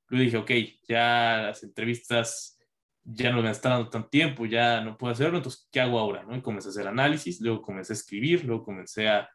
[0.09, 0.51] luego dije, ok,
[0.89, 2.59] ya las entrevistas
[3.05, 6.25] ya no me están dando tanto tiempo, ya no puedo hacerlo, entonces, ¿qué hago ahora?
[6.25, 6.37] ¿no?
[6.37, 9.31] Y comencé a hacer análisis, luego comencé a escribir, luego comencé a,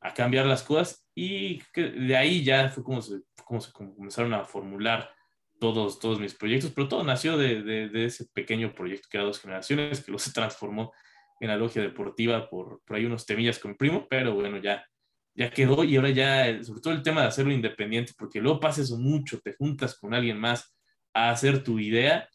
[0.00, 4.34] a cambiar las cosas y de ahí ya fue como se, como se como comenzaron
[4.34, 5.08] a formular
[5.60, 9.26] todos, todos mis proyectos, pero todo nació de, de, de, ese pequeño proyecto que era
[9.26, 10.92] Dos Generaciones, que luego se transformó
[11.38, 14.84] en la logia deportiva por, por ahí unos temillas con mi primo, pero bueno, ya,
[15.34, 18.82] ya quedó y ahora ya, sobre todo el tema de hacerlo independiente, porque luego pasa
[18.82, 20.74] eso mucho, te juntas con alguien más
[21.14, 22.28] a hacer tu idea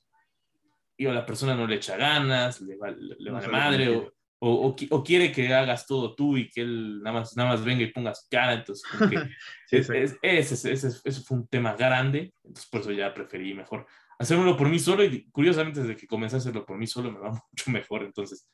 [0.98, 3.90] y a la persona no le echa ganas, le va, le, le va la madre,
[3.90, 7.50] o, o, o, o, quiere que hagas todo tú y que él nada más, nada
[7.50, 8.84] más venga y ponga su cara, entonces
[9.68, 13.86] sí, es, ese, ese, ese, fue un tema grande, entonces por eso ya preferí mejor
[14.20, 17.20] hacerlo por mí solo y curiosamente desde que comencé a hacerlo por mí solo me
[17.20, 18.50] va mucho mejor, entonces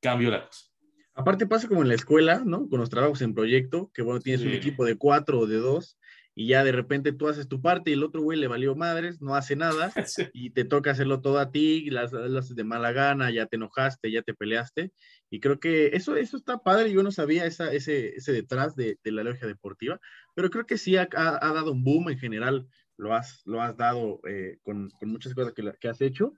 [0.00, 0.73] cambio la cosa.
[1.14, 2.68] Aparte pasa como en la escuela, ¿no?
[2.68, 4.48] Con los trabajos en proyecto, que bueno, tienes sí.
[4.48, 5.96] un equipo de cuatro o de dos,
[6.34, 9.20] y ya de repente tú haces tu parte y el otro güey le valió madres,
[9.20, 10.26] no hace nada sí.
[10.32, 14.10] y te toca hacerlo todo a ti, las, haces de mala gana, ya te enojaste,
[14.10, 14.92] ya te peleaste
[15.30, 18.98] y creo que eso, eso está padre, yo no sabía esa, ese, ese detrás de,
[19.02, 20.00] de la logia deportiva,
[20.34, 23.62] pero creo que sí ha, ha, ha, dado un boom en general, lo has, lo
[23.62, 26.34] has dado eh, con, con, muchas cosas que, que has hecho.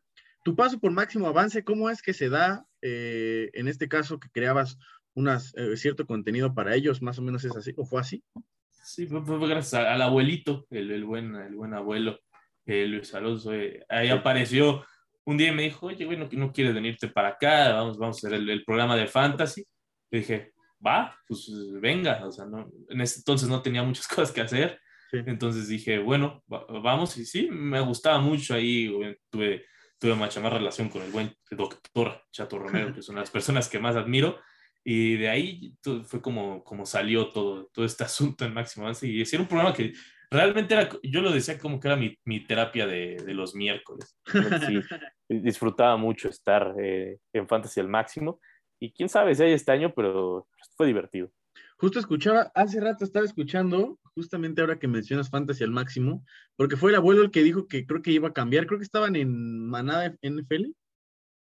[0.47, 4.29] Tu paso por máximo avance, ¿cómo es que se da eh, en este caso que
[4.31, 4.79] creabas
[5.13, 7.03] unas, eh, cierto contenido para ellos?
[7.03, 8.23] ¿Más o menos es así o fue así?
[8.71, 12.21] Sí, fue, gracias al abuelito, el, buen, el buen abuelo
[12.65, 13.51] Luis Alonso.
[13.89, 14.87] ahí apareció
[15.25, 17.73] un día y me dijo, oye, güey, ¿no, quieres venirte para acá?
[17.73, 19.67] Vamos, vamos a hacer el, programa de fantasy.
[20.13, 20.53] Le dije,
[20.87, 22.25] va, pues venga.
[22.25, 24.81] O sea, no, en ese entonces no tenía muchas cosas que hacer.
[25.11, 27.17] Entonces dije, bueno, vamos.
[27.19, 28.93] Y sí, me gustaba mucho ahí.
[29.29, 29.65] Tuve,
[29.99, 33.79] tuve mucha más relación con el buen doctor Chato Romero, que son las personas que
[33.79, 34.39] más admiro.
[34.85, 35.75] Y de ahí
[36.05, 39.07] fue como, como salió todo, todo este asunto en Máximo Avance.
[39.07, 39.93] Y era un programa que
[40.31, 44.17] realmente era, yo lo decía como que era mi, mi terapia de, de, los miércoles.
[44.25, 44.81] Sí,
[45.29, 48.41] disfrutaba mucho estar eh, en Fantasy al máximo.
[48.79, 51.31] Y quién sabe si hay este año, pero fue divertido.
[51.79, 56.25] Justo escuchaba, hace rato estaba escuchando, justamente ahora que mencionas Fantasy al máximo,
[56.57, 58.85] porque fue el abuelo el que dijo que creo que iba a cambiar, creo que
[58.85, 60.73] estaban en Manada NFL.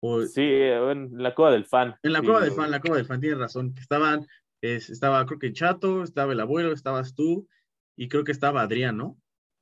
[0.01, 0.23] O...
[0.23, 1.95] Sí, en la cueva del fan.
[2.01, 4.25] En la cueva del fan, la cueva del fan, tienes razón, que estaban,
[4.61, 7.47] estaba creo que Chato, estaba el abuelo, estabas tú,
[7.95, 9.17] y creo que estaba Adrián, ¿no?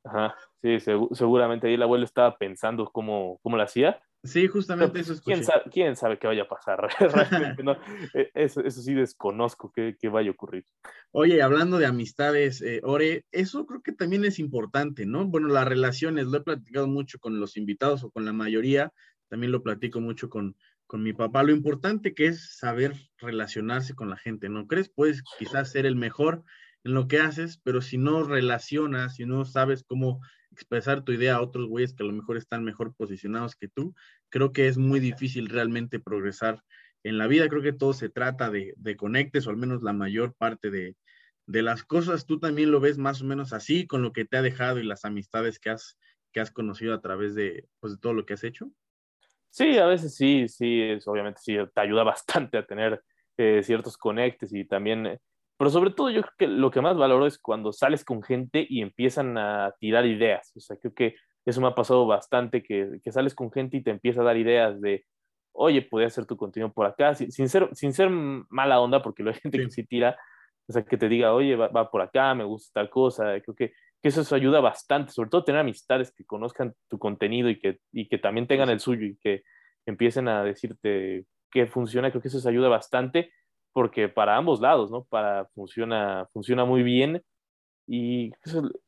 [0.05, 4.01] Ajá, sí, seguramente ahí el abuelo estaba pensando cómo, cómo lo hacía.
[4.24, 5.34] Sí, justamente eso escuché.
[5.34, 6.88] ¿quién sabe, ¿Quién sabe qué vaya a pasar?
[7.63, 7.72] no,
[8.13, 10.63] e, eso, eso, sí desconozco qué, qué, vaya a ocurrir.
[11.11, 15.26] Oye, hablando de amistades, eh, Ore, eso creo que también es importante, ¿no?
[15.26, 18.93] Bueno, las relaciones, lo he platicado mucho con los invitados o con la mayoría,
[19.28, 20.55] también lo platico mucho con,
[20.86, 24.89] con mi papá, lo importante que es saber relacionarse con la gente, ¿no crees?
[24.89, 26.43] Puedes quizás ser el mejor
[26.84, 30.19] en lo que haces, pero si no relacionas, si no sabes cómo
[30.51, 33.95] expresar tu idea a otros güeyes que a lo mejor están mejor posicionados que tú,
[34.29, 36.61] creo que es muy difícil realmente progresar
[37.03, 37.49] en la vida.
[37.49, 40.95] Creo que todo se trata de, conectes, o al menos la mayor parte de,
[41.47, 42.25] las cosas.
[42.25, 44.83] Tú también lo ves más o menos así, con lo que te ha dejado y
[44.83, 45.97] las amistades que has,
[46.31, 48.71] que has conocido a través de, pues, de todo lo que has hecho.
[49.49, 53.03] Sí, a veces sí, sí, es, obviamente sí, te ayuda bastante a tener
[53.37, 55.19] eh, ciertos conectes y también eh,
[55.62, 58.66] pero sobre todo yo creo que lo que más valoro es cuando sales con gente
[58.68, 60.51] y empiezan a tirar ideas.
[60.55, 61.14] O sea, creo que
[61.45, 64.38] eso me ha pasado bastante, que, que sales con gente y te empieza a dar
[64.38, 65.05] ideas de,
[65.51, 69.36] oye, podría hacer tu contenido por acá, sin, ser, sin ser mala onda, porque hay
[69.36, 70.18] gente que sí tira,
[70.68, 73.39] o sea, que te diga, oye, va, por acá, me gusta tal cosa.
[73.41, 73.68] Creo que,
[74.01, 77.78] que, eso, eso ayuda bastante, sobre todo tener amistades que conozcan tu contenido y que,
[77.91, 79.43] y que también tengan el suyo y que
[79.86, 82.09] empiecen a decirte que funciona.
[82.09, 83.32] Creo que eso ayuda bastante
[83.74, 85.03] porque para ambos lados, ¿no?
[85.05, 87.24] Para, funciona, funciona muy bien
[87.88, 88.32] y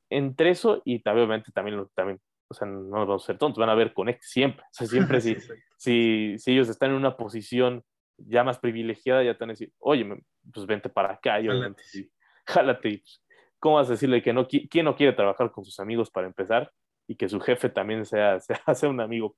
[0.10, 3.76] entre eso y obviamente también, también, o sea, no vamos a ser tontos, van a
[3.76, 5.36] ver Connect siempre, o sea, siempre si,
[5.78, 7.84] si, si, ellos están en una posición
[8.18, 10.06] ya más privilegiada, ya te van a decir, oye,
[10.54, 12.12] pues vente para acá, y obviamente sí,
[12.46, 13.24] jálate, pues,
[13.60, 16.72] ¿cómo vas a decirle que no, quién no quiere trabajar con sus amigos para empezar
[17.08, 19.36] y que su jefe también sea, sea, sea un amigo?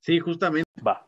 [0.00, 0.68] Sí, justamente.
[0.84, 1.06] Va.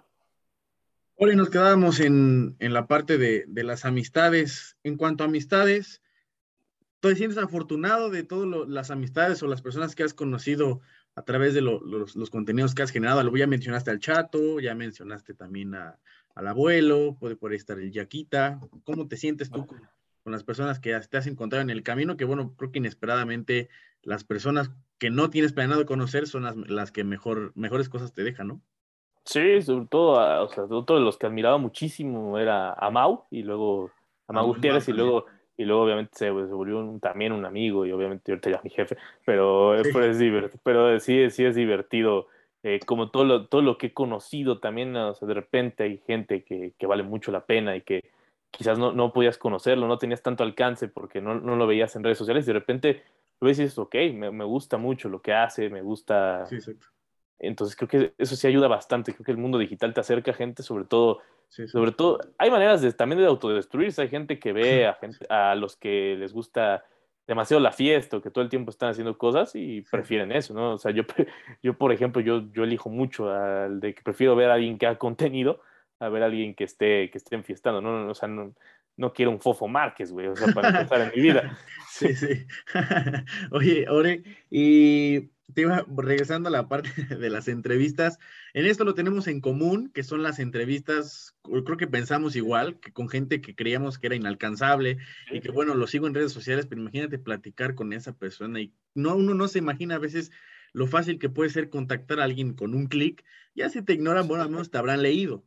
[1.16, 4.76] Hoy nos quedábamos en, la parte de, las amistades.
[4.82, 6.02] En cuanto a amistades,
[6.98, 10.80] ¿te sientes afortunado de todas las amistades o las personas que has conocido
[11.14, 13.36] a través de los, contenidos que has generado?
[13.36, 18.58] Ya mencionaste al chato, ya mencionaste también al abuelo, puede por estar el Yaquita.
[18.82, 22.16] ¿Cómo te sientes tú con, las personas que te has encontrado en el camino?
[22.16, 23.68] Que bueno, creo que inesperadamente
[24.02, 28.24] las personas que no tienes planeado conocer son las, las que mejor, mejores cosas te
[28.24, 28.62] dejan, ¿no?
[29.24, 33.24] Sí, sobre todo, ah, o sea, otro de los que admiraba muchísimo era a Mau
[33.30, 33.90] y luego
[34.28, 35.24] a Mau Gutiérrez y luego,
[35.56, 39.82] y luego obviamente se, volvió también un amigo y obviamente ahorita ya mi jefe, pero,
[39.82, 39.90] sí.
[39.92, 42.28] pero, es, divertido, pero sí, sí es divertido.
[42.62, 45.98] Eh, como todo lo, todo lo que he conocido también, o sea, de repente hay
[45.98, 48.10] gente que, que vale mucho la pena y que
[48.50, 52.04] quizás no, no, podías conocerlo, no tenías tanto alcance porque no, no, lo veías en
[52.04, 53.02] redes sociales y de repente
[53.40, 56.46] lo ves y dices, ok, me, me gusta mucho lo que hace, me gusta...
[56.46, 56.93] Sí, exacto
[57.38, 59.12] entonces creo que eso sí ayuda bastante.
[59.12, 62.82] Creo que el mundo digital te acerca a gente, sobre todo, sobre todo, hay maneras
[62.82, 64.02] de, también de autodestruirse.
[64.02, 66.84] Hay gente que ve a, gente, a los que les gusta
[67.26, 70.74] demasiado la fiesta o que todo el tiempo están haciendo cosas y prefieren eso, ¿no?
[70.74, 71.04] O sea, yo,
[71.62, 74.86] yo por ejemplo, yo, yo elijo mucho al de que prefiero ver a alguien que
[74.86, 75.60] ha contenido
[76.00, 78.10] a ver a alguien que esté, que esté enfiestando, ¿no?
[78.10, 78.54] O sea, no,
[78.96, 81.58] no quiero un Fofo Márquez, güey, o sea, para empezar en mi vida.
[81.94, 82.44] Sí, sí.
[83.52, 88.18] Oye, Ore, y te iba regresando a la parte de las entrevistas.
[88.52, 92.92] En esto lo tenemos en común, que son las entrevistas, creo que pensamos igual, que
[92.92, 94.98] con gente que creíamos que era inalcanzable
[95.30, 98.72] y que bueno, lo sigo en redes sociales, pero imagínate platicar con esa persona y
[98.94, 100.30] no, uno no se imagina a veces
[100.72, 103.24] lo fácil que puede ser contactar a alguien con un clic.
[103.54, 105.46] Ya si te ignoran, bueno, al menos te habrán leído.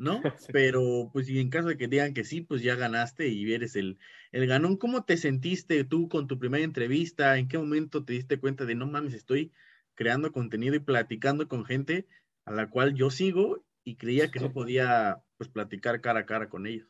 [0.00, 0.20] ¿No?
[0.52, 3.76] Pero pues y en caso de que digan que sí, pues ya ganaste y eres
[3.76, 3.98] el,
[4.32, 4.76] el ganón.
[4.76, 7.36] ¿Cómo te sentiste tú con tu primera entrevista?
[7.36, 9.52] ¿En qué momento te diste cuenta de, no mames, estoy
[9.94, 12.06] creando contenido y platicando con gente
[12.46, 16.48] a la cual yo sigo y creía que no podía pues platicar cara a cara
[16.48, 16.88] con ellos.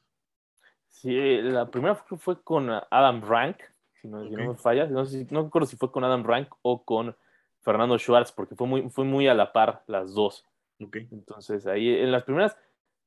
[0.86, 3.56] Sí, la primera fue con Adam Rank,
[4.00, 7.16] si no, me falla, no, sé, no recuerdo si fue con Adam Rank o con
[7.60, 10.46] Fernando Schwartz, porque fue muy, fue muy a la par las dos.
[10.80, 11.08] Okay.
[11.12, 12.56] Entonces, ahí en las primeras,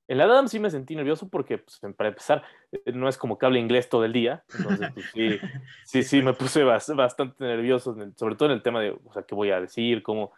[0.07, 3.37] en la Adam sí me sentí nervioso porque, pues, para empezar, eh, no es como
[3.37, 4.43] que hable inglés todo el día.
[4.57, 5.39] Entonces, pues, sí,
[5.85, 9.33] sí, sí, me puse bastante nervioso, sobre todo en el tema de, o sea, qué
[9.33, 10.33] voy a decir, cómo,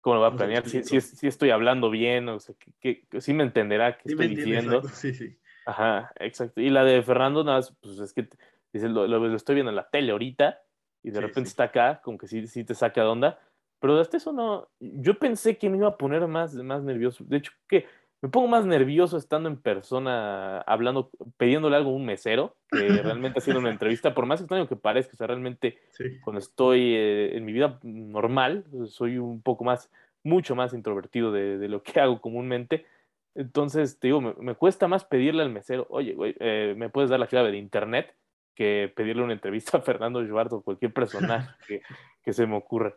[0.00, 3.44] cómo lo va a planear, si, si, estoy hablando bien, o sea, que, sí me
[3.44, 4.82] entenderá qué estoy diciendo.
[4.88, 5.38] Sí, sí.
[5.66, 6.60] Ajá, exacto.
[6.60, 8.28] Y la de Fernando, nada, pues es que
[8.72, 10.60] dice, lo, lo, estoy viendo en la tele ahorita
[11.02, 13.40] y de repente está acá, como que sí, sí te saca de onda.
[13.80, 17.24] Pero hasta eso no, yo pensé que me iba a poner más, más nervioso.
[17.24, 17.86] De hecho, que
[18.22, 23.38] me pongo más nervioso estando en persona, hablando, pidiéndole algo a un mesero, que realmente
[23.38, 25.78] haciendo una entrevista, por más extraño que parezca, o sea, realmente
[26.22, 29.90] cuando estoy eh, en mi vida normal, soy un poco más,
[30.22, 32.86] mucho más introvertido de, de lo que hago comúnmente.
[33.34, 37.20] Entonces, te digo, me, cuesta más pedirle al mesero, oye, güey, eh, ¿me puedes dar
[37.20, 38.14] la clave de internet?
[38.56, 41.82] que pedirle una entrevista a Fernando Eduardo o cualquier personaje que,
[42.24, 42.96] que se me ocurra.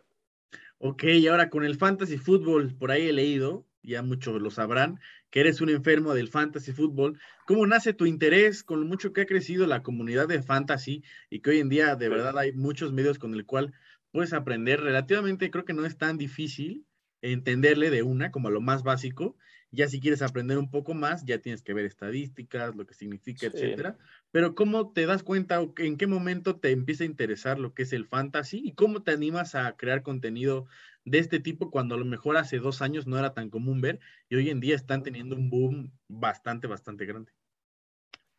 [0.78, 5.00] Ok, y ahora con el fantasy fútbol, por ahí he leído, ya muchos lo sabrán,
[5.30, 7.18] que eres un enfermo del fantasy fútbol.
[7.46, 11.40] ¿Cómo nace tu interés con lo mucho que ha crecido la comunidad de fantasy y
[11.40, 13.72] que hoy en día de verdad hay muchos medios con el cual
[14.10, 16.86] puedes aprender relativamente, creo que no es tan difícil
[17.22, 19.36] entenderle de una como a lo más básico
[19.72, 23.46] ya si quieres aprender un poco más, ya tienes que ver estadísticas, lo que significa,
[23.46, 23.96] etcétera.
[24.32, 27.84] Pero ¿cómo te das cuenta o en qué momento te empieza a interesar lo que
[27.84, 30.66] es el fantasy y cómo te animas a crear contenido
[31.04, 34.00] de este tipo cuando a lo mejor hace dos años no era tan común ver
[34.28, 37.32] y hoy en día están teniendo un boom bastante, bastante grande?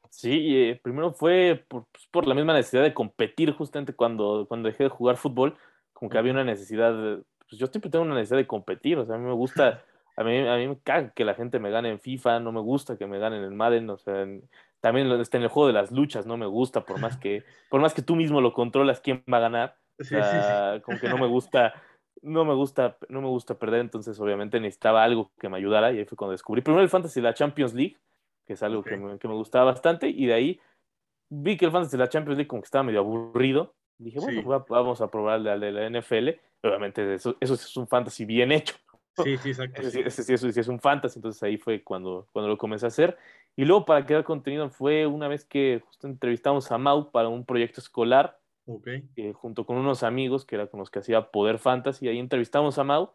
[0.10, 4.68] Sí, eh, primero fue por, pues, por, la misma necesidad de competir justamente cuando, cuando
[4.68, 5.58] dejé de jugar fútbol,
[5.94, 9.16] como que había una necesidad, pues yo siempre tengo una necesidad de competir, o sea,
[9.16, 9.84] a mí me gusta
[10.18, 12.60] A mí, a mí me caga que la gente me gane en FIFA, no me
[12.60, 14.26] gusta que me ganen en Madden, o sea,
[14.82, 17.82] también está en el juego de las luchas, no me gusta, por más que, por
[17.82, 21.18] más que tú mismo lo controlas quién va a ganar, o sea, como que no
[21.18, 21.74] me gusta,
[22.22, 26.00] no me gusta, no me gusta perder, entonces obviamente necesitaba algo que me ayudara y
[26.00, 27.98] ahí fue cuando descubrí primero el Fantasy la Champions League,
[28.46, 30.60] que es algo que, me, que, me, gustaba bastante, y de ahí
[31.30, 35.02] vi que el Fantasy la Champions League como que estaba medio aburrido, dije, bueno, vamos
[35.02, 36.30] a probar el de la NFL,
[36.64, 38.76] obviamente eso, eso es un Fantasy bien hecho,
[39.24, 39.82] Sí, sí, exacto.
[39.82, 43.18] Ese, sí, eso, es un fantasy, entonces ahí fue cuando, cuando lo comencé a hacer.
[43.56, 47.46] Y luego para crear contenido fue una vez que justo entrevistamos a Mau para un
[47.46, 49.04] proyecto escolar, okay.
[49.16, 52.78] Eh, junto con unos amigos que era con los que hacía Poder Fantasy, ahí entrevistamos
[52.78, 53.12] a Mau.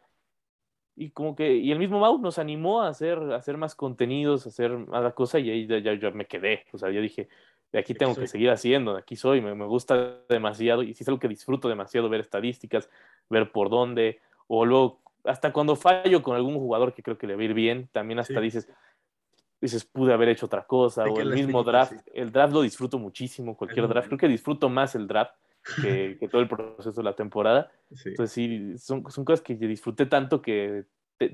[0.94, 4.46] Y como que, y el mismo Mau nos animó a hacer, a hacer más contenidos,
[4.46, 6.64] a hacer más cosas, y ahí ya, ya, me quedé.
[6.72, 7.28] O sea, yo dije,
[7.72, 11.04] de aquí tengo que seguir haciendo, de aquí soy, me, me gusta demasiado, y sí
[11.04, 12.88] es algo que disfruto demasiado ver estadísticas,
[13.28, 17.34] ver por dónde, o luego hasta cuando fallo con algún jugador que creo que le
[17.34, 18.68] va a ir bien, también hasta dices,
[19.60, 23.56] dices, pude haber hecho otra cosa, o el mismo draft, el draft lo disfruto muchísimo,
[23.56, 25.34] cualquier draft, creo que disfruto más el draft
[26.20, 27.70] que, todo el proceso de la temporada.
[28.04, 30.84] Entonces sí, son, son cosas que disfruté tanto que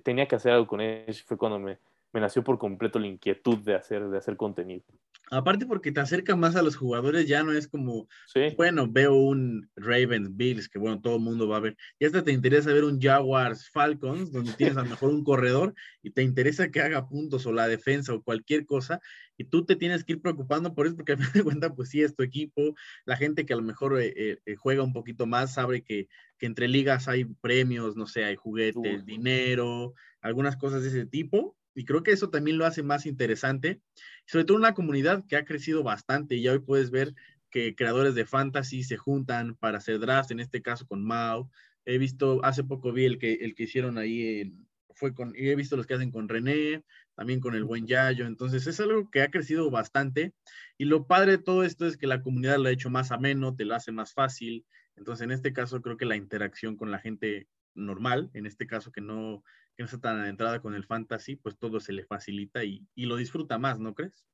[0.02, 1.78] tenía que hacer algo con ellos, fue cuando me,
[2.12, 4.84] me nació por completo la inquietud de hacer, de hacer contenido.
[5.32, 8.06] Aparte porque te acerca más a los jugadores, ya no es como,
[8.54, 12.22] bueno, veo un Ravens Bills, que bueno, todo el mundo va a ver, y hasta
[12.22, 15.72] te interesa ver un Jaguars Falcons, donde tienes a lo mejor un corredor
[16.02, 19.00] y te interesa que haga puntos o la defensa o cualquier cosa,
[19.38, 21.88] y tú te tienes que ir preocupando por eso, porque a fin de cuentas, pues
[21.88, 22.74] sí, es tu equipo,
[23.06, 26.08] la gente que a lo mejor eh, eh, eh, juega un poquito más sabe que,
[26.36, 31.56] que, entre ligas hay premios, no sé, hay juguetes, dinero, algunas cosas de ese tipo,
[31.74, 33.80] y creo que eso también lo hace más interesante,
[34.26, 37.14] sobre todo una comunidad que ha crecido bastante y hoy puedes ver
[37.50, 41.50] que creadores de fantasy se juntan para hacer drafts, en este caso con Mao.
[41.84, 44.54] He visto, hace poco vi el que, el que hicieron ahí,
[44.94, 48.26] fue con, y he visto los que hacen con René, también con el buen Yayo,
[48.26, 50.32] entonces es algo que ha crecido bastante
[50.78, 53.54] y lo padre de todo esto es que la comunidad lo ha hecho más ameno,
[53.54, 54.64] te lo hace más fácil,
[54.96, 58.92] entonces en este caso creo que la interacción con la gente normal, en este caso
[58.92, 59.42] que no,
[59.76, 63.06] que no está tan entrada con el fantasy, pues todo se le facilita y, y,
[63.06, 64.24] lo disfruta más, ¿no crees?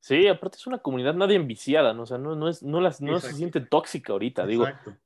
[0.00, 2.02] Sí, aparte es una comunidad nadie enviciada, ¿no?
[2.02, 4.96] O sea, no, no, es, no, las, no se siente tóxica ahorita, Exacto.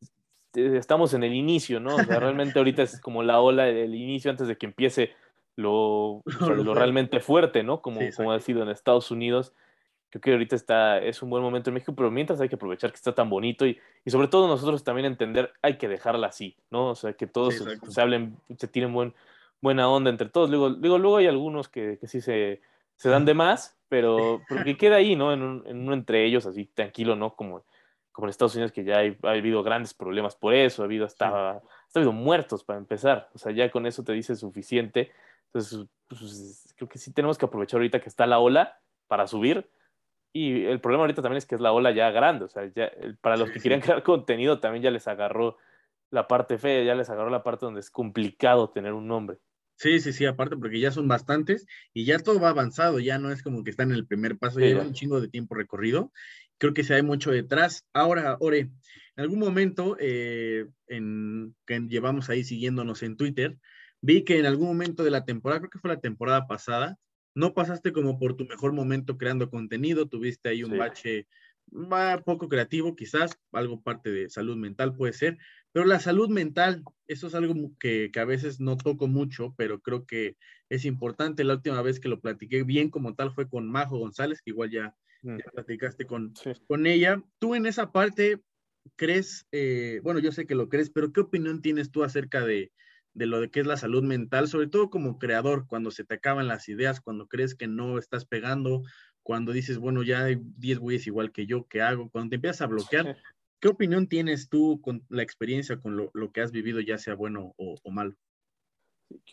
[0.55, 0.77] digo.
[0.79, 1.97] Estamos en el inicio, ¿no?
[1.97, 5.15] O sea, realmente ahorita es como la ola del inicio antes de que empiece
[5.57, 6.23] lo,
[6.65, 7.83] lo realmente fuerte, ¿no?
[7.83, 9.53] Como, como ha sido en Estados Unidos.
[10.11, 12.91] Creo que ahorita está, es un buen momento en México, pero mientras hay que aprovechar
[12.91, 16.57] que está tan bonito y, y sobre todo nosotros también entender, hay que dejarla así,
[16.71, 16.91] ¿no?
[16.91, 19.15] O sea, que todos se, hablen, se tiren buen,
[19.67, 20.49] buena onda entre todos.
[20.49, 22.61] Luego, digo, luego hay algunos que, que sí se,
[22.95, 25.33] se, dan de más, pero, que queda ahí, ¿no?
[25.33, 27.35] En, en, uno entre ellos, así tranquilo, ¿no?
[27.35, 27.65] Como,
[28.13, 31.51] como en Estados Unidos, que ya ha habido grandes problemas por eso, ha habido hasta,
[31.51, 31.63] ha
[31.97, 33.29] habido muertos para empezar.
[33.35, 35.11] O sea, ya con eso te dice suficiente.
[35.47, 39.69] Entonces, pues, creo que sí tenemos que aprovechar ahorita que está la ola para subir.
[40.33, 42.45] Y el problema ahorita también es que es la ola ya grande.
[42.45, 45.57] O sea, ya, para los que querían crear contenido también ya les agarró
[46.11, 49.39] la parte fea, ya les agarró la parte donde es complicado tener un nombre.
[49.77, 53.31] Sí, sí, sí, aparte porque ya son bastantes y ya todo va avanzado, ya no
[53.31, 56.13] es como que están en el primer paso, lleva un chingo de tiempo recorrido.
[56.59, 57.85] Creo que se hay mucho detrás.
[57.93, 58.71] Ahora, Ore, en
[59.17, 63.59] algún momento eh, en, que llevamos ahí siguiéndonos en Twitter,
[64.01, 66.97] vi que en algún momento de la temporada, creo que fue la temporada pasada,
[67.35, 71.27] no pasaste como por tu mejor momento creando contenido, tuviste ahí un bache
[71.73, 75.39] va poco creativo, quizás algo parte de salud mental puede ser,
[75.73, 79.81] pero la salud mental, eso es algo que, que, a veces no toco mucho, pero
[79.81, 80.37] creo que
[80.71, 81.45] es importante.
[81.45, 84.71] La última vez que lo platiqué bien como tal fue con Majo González, que igual
[84.71, 85.37] ya, mm.
[85.53, 86.33] platicaste con,
[86.67, 87.23] con ella.
[87.39, 88.41] Tú en esa parte
[88.97, 92.73] crees, eh, bueno, yo sé que lo crees, pero ¿qué opinión tienes tú acerca de,
[93.13, 96.15] de lo de que es la salud mental, sobre todo como creador, cuando se te
[96.15, 98.83] acaban las ideas, cuando crees que no estás pegando,
[99.27, 102.09] cuando dices, bueno, ya hay 10 güeyes igual que yo, ¿qué hago?
[102.11, 103.17] Cuando te empiezas a bloquear,
[103.61, 107.53] ¿qué opinión tienes tú con la experiencia, con lo, que has vivido, ya sea bueno
[107.57, 108.15] o, malo?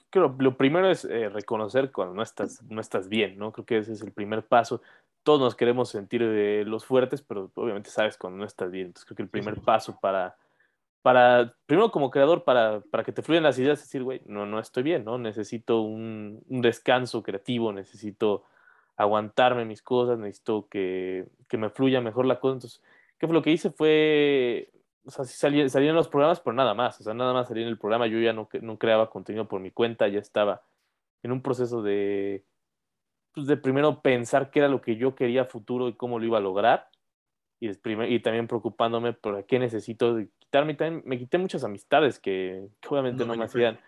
[0.09, 3.51] Creo lo primero es eh, reconocer cuando no estás, no estás bien, ¿no?
[3.51, 4.81] Creo que ese es el primer paso.
[5.21, 8.87] Todos nos queremos sentir de los fuertes, pero obviamente sabes cuando no estás bien.
[8.87, 10.35] Entonces creo que el primer paso para,
[11.03, 14.47] para, primero como creador, para, para que te fluyan las ideas, es decir, güey, no,
[14.47, 15.19] no estoy bien, ¿no?
[15.19, 18.45] Necesito un, un descanso creativo, necesito
[18.97, 22.53] aguantarme mis cosas, necesito que, que, me fluya mejor la cosa.
[22.53, 22.81] Entonces,
[23.17, 23.71] ¿qué fue lo que hice?
[23.71, 24.71] Fue,
[25.05, 27.47] o sea, sí salí, salí en los programas, pero nada más, o sea, nada más
[27.47, 30.61] salí en el programa, yo ya no, no creaba contenido por mi cuenta, ya estaba
[31.23, 32.43] en un proceso de,
[33.33, 36.37] pues de primero pensar qué era lo que yo quería futuro y cómo lo iba
[36.37, 36.89] a lograr.
[37.59, 40.73] Y, y también preocupándome por qué necesito quitarme.
[40.73, 43.79] También me quité muchas amistades que, obviamente no, me hacían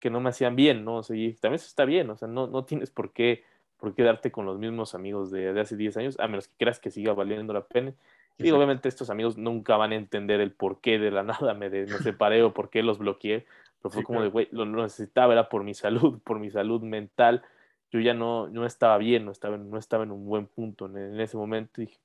[0.00, 0.98] que no me hacían bien, ¿no?
[0.98, 3.42] O sea, y también eso está bien, o sea, no, no tienes por qué
[3.78, 6.80] por quedarte con los mismos amigos de, de, hace 10 años, a menos que creas
[6.80, 7.94] que siga valiendo la pena.
[8.36, 11.68] Y obviamente estos amigos nunca van a entender el por qué de la nada me,
[11.70, 13.46] me separé o por qué los bloqueé,
[13.82, 17.42] pero fue como de, güey, lo, necesitaba, era por mi salud, por mi salud mental.
[17.90, 21.20] Yo ya no, no estaba bien, no estaba, no estaba en un buen punto en,
[21.20, 21.80] ese momento.
[21.80, 21.98] Y dije,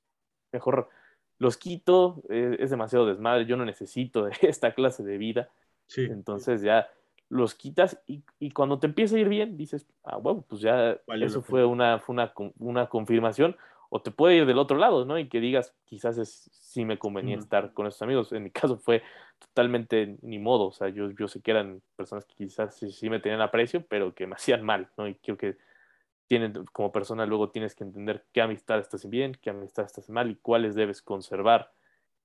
[0.52, 0.88] mejor
[1.38, 5.48] los quito, es, es, demasiado desmadre, yo no necesito de esta clase de vida.
[5.96, 6.88] Entonces ya
[7.28, 10.98] los quitas y, y, cuando te empieza a ir bien, dices, ah, bueno, pues ya
[11.20, 13.56] eso fue una, fue una, una, confirmación,
[13.90, 15.18] o te puede ir del otro lado, ¿no?
[15.18, 18.32] Y que digas, quizás es, sí me convenía estar con esos amigos.
[18.32, 19.02] En mi caso fue
[19.38, 23.10] totalmente ni modo, o sea, yo, yo sé que eran personas que quizás sí, sí
[23.10, 25.08] me tenían aprecio, pero que me hacían mal, ¿no?
[25.08, 25.56] Y creo que
[26.26, 30.30] tienen, como persona luego tienes que entender qué amistad estás bien, qué amistad estás mal
[30.30, 31.72] y cuáles debes conservar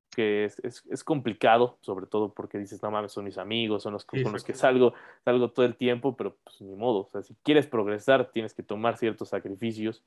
[0.09, 3.93] que es, es, es, complicado, sobre todo porque dices, no mames, son mis amigos, son
[3.93, 4.93] los con los que salgo,
[5.23, 8.63] salgo todo el tiempo, pero pues ni modo, o sea, si quieres progresar, tienes que
[8.63, 10.03] tomar ciertos sacrificios,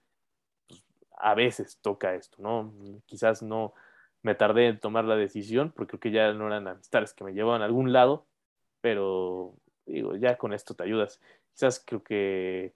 [0.68, 0.82] pues,
[1.16, 2.72] a veces toca esto, ¿no?
[3.07, 3.74] Quizás no
[4.22, 7.32] me tardé en tomar la decisión, porque creo que ya no eran amistades que me
[7.32, 8.26] llevaban a algún lado,
[8.80, 9.55] pero
[9.86, 11.20] digo, ya con esto te ayudas.
[11.53, 12.74] Quizás creo que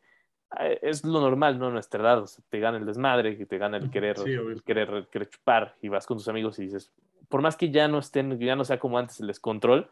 [0.61, 1.71] eh, es lo normal, ¿no?
[1.71, 5.09] Nuestra edad, o sea, te gana el desmadre, te gana el querer, el querer, el
[5.09, 6.93] querer chupar y vas con tus amigos y dices,
[7.29, 9.91] por más que ya no estén, ya no sea como antes el descontrol,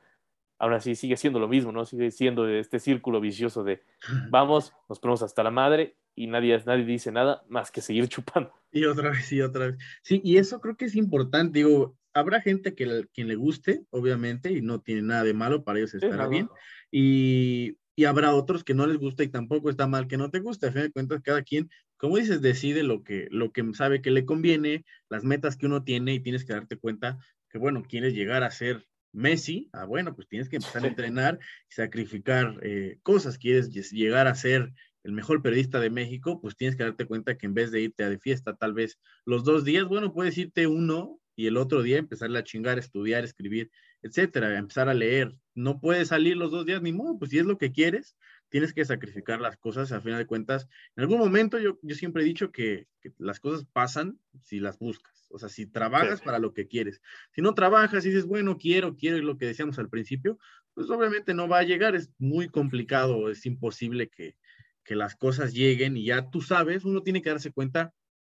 [0.59, 1.85] aún así sigue siendo lo mismo, ¿no?
[1.85, 3.83] Sigue siendo este círculo vicioso de
[4.31, 8.53] vamos, nos ponemos hasta la madre y nadie, nadie dice nada más que seguir chupando.
[8.71, 9.79] Y otra vez, y otra vez.
[10.03, 14.53] Sí, y eso creo que es importante, digo, habrá gente que quien le guste, obviamente,
[14.53, 16.49] y no tiene nada de malo, para ellos estará bien,
[16.91, 20.39] y, y, habrá otros que no les gusta y tampoco está mal que no te
[20.39, 21.69] guste, a fin de cuentas, cada quien
[22.05, 25.85] como dices, decide lo que, lo que sabe que le conviene, las metas que uno
[25.85, 30.15] tiene y tienes que darte cuenta que, bueno, quieres llegar a ser Messi, ah, bueno,
[30.15, 31.39] pues tienes que empezar a entrenar
[31.71, 36.77] y sacrificar eh, cosas, quieres llegar a ser el mejor periodista de México, pues tienes
[36.77, 39.65] que darte cuenta que en vez de irte a de fiesta tal vez los dos
[39.65, 43.71] días, bueno, puedes irte uno y el otro día empezar a chingar, estudiar, escribir,
[44.03, 45.35] etcétera, empezar a leer.
[45.55, 48.15] No puedes salir los dos días ni modo, pues si es lo que quieres,
[48.49, 52.23] tienes que sacrificar las cosas, al final de cuentas, en algún momento yo, yo siempre
[52.23, 52.87] he dicho que,
[53.19, 57.03] las cosas pasan si las buscas, o sea, si trabajas para lo que quieres.
[57.33, 60.39] Si no trabajas y dices, bueno, quiero, quiero, y lo que decíamos al principio,
[60.73, 64.37] pues obviamente no va a llegar, es muy complicado, es imposible que,
[64.85, 67.93] que las cosas lleguen y ya tú sabes, uno tiene que darse cuenta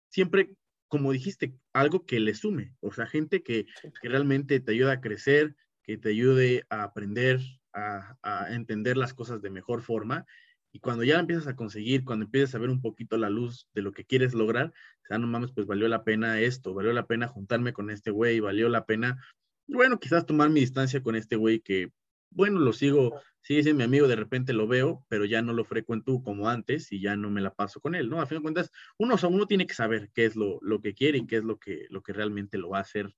[0.08, 0.50] siempre,
[0.88, 3.66] como dijiste, algo que le sume, o sea, gente que,
[4.00, 7.40] que realmente te ayuda a crecer, que te ayude a aprender,
[7.76, 10.26] a, entender las cosas de mejor forma.
[10.72, 13.82] Y cuando ya empiezas a conseguir, cuando empiezas a ver un poquito la luz de
[13.82, 14.72] lo que quieres lograr,
[15.02, 18.10] o sea, no mames, pues valió la pena esto, valió la pena juntarme con este
[18.10, 19.22] güey, valió la pena,
[19.68, 21.92] bueno, quizás tomar mi distancia con este güey que
[22.30, 25.64] bueno, lo sigo, sigue siendo mi amigo, de repente lo veo, pero ya no lo
[25.64, 28.20] frecuento como antes y ya no me la paso con él, ¿no?
[28.20, 31.18] A fin de cuentas, uno, uno tiene que saber qué es lo, lo que quiere
[31.18, 33.14] y qué es lo que, lo que realmente lo va a hacer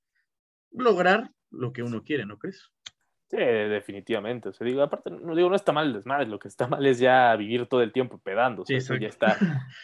[0.70, 2.70] lograr lo que uno quiere, ¿no crees?
[3.30, 4.48] Sí, definitivamente.
[4.48, 6.84] O sea, digo, aparte, no digo, no está mal el desmadre, lo que está mal
[6.86, 8.62] es ya vivir todo el tiempo pedando.
[8.62, 9.36] O sea, eso ya está,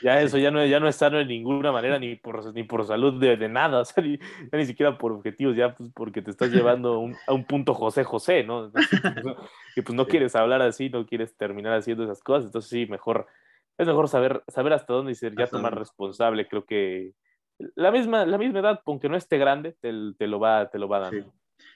[0.03, 2.86] ya eso ya no, ya no es sano de ninguna manera, ni por, ni por
[2.86, 6.22] salud de, de nada, o sea, ni, ya ni siquiera por objetivos, ya pues porque
[6.22, 8.72] te estás llevando a un punto José José, ¿no?
[9.76, 13.26] Y pues no quieres hablar así, no quieres terminar haciendo esas cosas, entonces sí, mejor,
[13.76, 17.12] es mejor saber, saber hasta dónde y ser ya tomar responsable, creo que
[17.74, 20.88] la misma, la misma edad, aunque no esté grande, te, te lo va, te lo
[20.88, 21.32] va dando.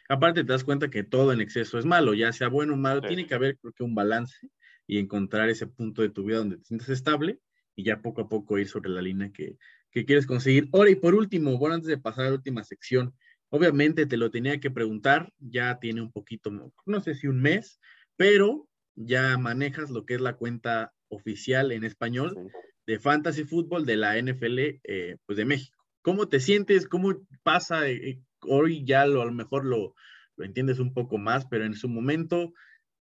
[0.09, 3.03] Aparte te das cuenta que todo en exceso es malo, ya sea bueno o malo,
[3.03, 4.49] tiene que haber creo que un balance
[4.87, 7.41] y encontrar ese punto de tu vida donde te sientes estable
[7.77, 9.59] y ya poco a poco ir sobre la línea que,
[9.91, 10.69] que quieres conseguir.
[10.73, 13.15] Ahora y por último, bueno, antes de pasar a la última sección,
[13.51, 17.79] obviamente te lo tenía que preguntar, ya tiene un poquito, no sé si un mes,
[18.17, 22.51] pero ya manejas lo que es la cuenta oficial en español
[22.87, 25.79] de Fantasy Football de la NFL eh, pues de México.
[26.03, 26.89] ¿Cómo te sientes?
[26.89, 27.89] ¿Cómo pasa?
[27.89, 29.95] Eh, hoy ya lo, a lo mejor lo,
[30.37, 32.53] lo entiendes un poco más, pero en su momento,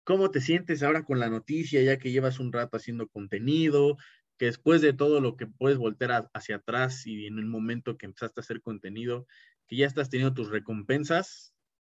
[0.04, 3.96] ¿cómo te sientes ahora con la noticia, ya que llevas un rato haciendo contenido,
[4.38, 8.06] que después de todo lo que puedes voltear hacia atrás y en el momento que
[8.06, 9.26] empezaste a hacer contenido,
[9.66, 11.54] que ya estás teniendo tus recompensas,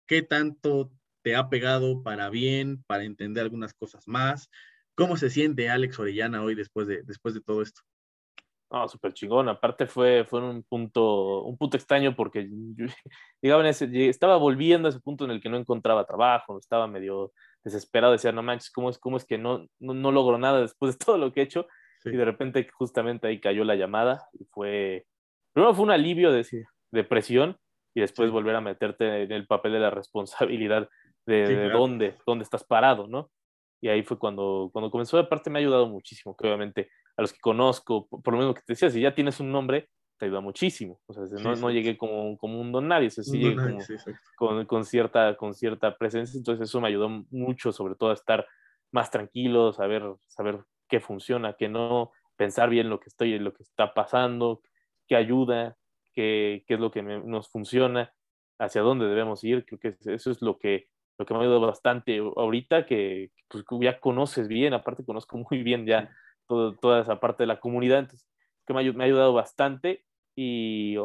[0.06, 4.50] ¿qué tanto te ha pegado para bien, para entender algunas cosas más?
[4.94, 7.80] ¿Cómo se siente Alex Orellana hoy después de, después de todo esto?
[8.74, 9.48] No, súper chingón.
[9.48, 12.40] Aparte fue, fue un punto, un punto extraño porque
[13.42, 17.32] en ese, estaba volviendo a ese punto en el que no encontraba trabajo, estaba medio
[17.62, 21.04] desesperado, decía, no manches, ¿cómo es, cómo es que no, no, logro nada después de
[21.06, 21.68] todo lo que he hecho?
[22.04, 25.06] Y de repente justamente ahí cayó la llamada y fue,
[25.52, 26.44] primero fue un alivio de,
[26.90, 27.56] de presión
[27.94, 30.88] y después volver a meterte en el papel de la responsabilidad
[31.26, 33.30] de, dónde, dónde estás parado, ¿no?
[33.80, 37.22] Y ahí fue cuando, cuando comenzó, de parte me ha ayudado muchísimo, que obviamente a
[37.22, 39.88] los que conozco, por, lo mismo que te decía, si ya tienes un nombre,
[40.18, 41.00] te ayuda muchísimo.
[41.06, 43.56] O sea, no, no llegué como, como un don nadie, o sea, sí llegué
[44.36, 48.46] con, con, cierta, con cierta presencia, entonces eso me ayudó mucho, sobre todo a estar
[48.92, 53.62] más tranquilo, saber, saber qué funciona, qué no, pensar bien lo que estoy, lo que
[53.62, 54.60] está pasando,
[55.08, 55.76] qué ayuda,
[56.12, 58.12] qué, qué es lo que nos funciona,
[58.58, 59.64] hacia dónde debemos ir.
[59.64, 60.88] Creo que eso es lo que,
[61.18, 62.18] lo que me ha ayudado bastante.
[62.18, 66.10] Ahorita, que pues, ya conoces bien, aparte conozco muy bien ya
[66.46, 68.28] toda esa parte de la comunidad, entonces
[68.66, 70.04] que me, ha, ayudado bastante
[70.36, 70.96] y,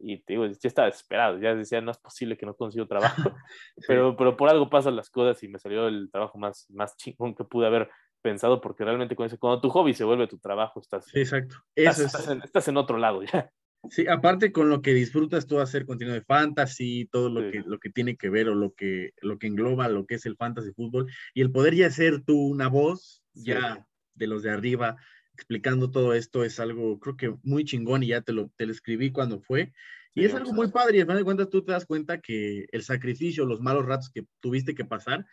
[0.00, 3.16] y te digo, ya estaba desesperado, ya decía, no es posible que no consiga trabajo,
[3.88, 7.34] pero, pero por algo pasan las cosas y me salió el trabajo más, más chingón
[7.34, 7.90] que pude haber
[8.22, 11.56] pensado, porque realmente cuando tu hobby se vuelve tu trabajo, estás, exacto.
[11.74, 13.50] estás, en, estás, en, otro lado ya.
[13.88, 17.78] Sí, aparte con lo que disfrutas tú hacer contenido de fantasy, todo lo, que, lo
[17.78, 20.72] que tiene que ver o lo que, lo que engloba lo que es el fantasy
[20.72, 23.86] fútbol, y el poder ya ser tú una voz, ya
[24.16, 24.96] de los de arriba,
[25.34, 28.72] explicando todo esto es algo, creo que muy chingón y ya te lo, te lo
[28.72, 29.72] escribí cuando fue.
[30.14, 32.64] Y es algo muy padre y al final de cuentas tú te das cuenta que
[32.72, 35.26] el sacrificio, los malos ratos que tuviste que pasar,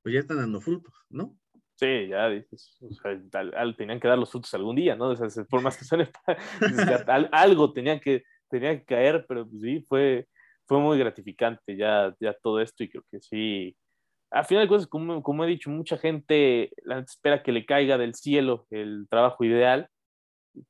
[0.00, 1.36] pues ya están dando frutos, ¿no?
[1.74, 3.20] Sí, ya dices, o sea,
[3.76, 5.10] tenían que dar los frutos algún día, ¿no?
[5.10, 6.10] O sea, por más que suene,
[7.32, 10.28] algo tenían que, tenían que caer, pero pues sí, fue,
[10.66, 13.76] fue muy gratificante ya, ya todo esto y creo que sí,
[14.30, 17.96] al final de cuentas, como, como, he dicho, mucha gente la espera que le caiga
[17.96, 19.88] del cielo el trabajo ideal,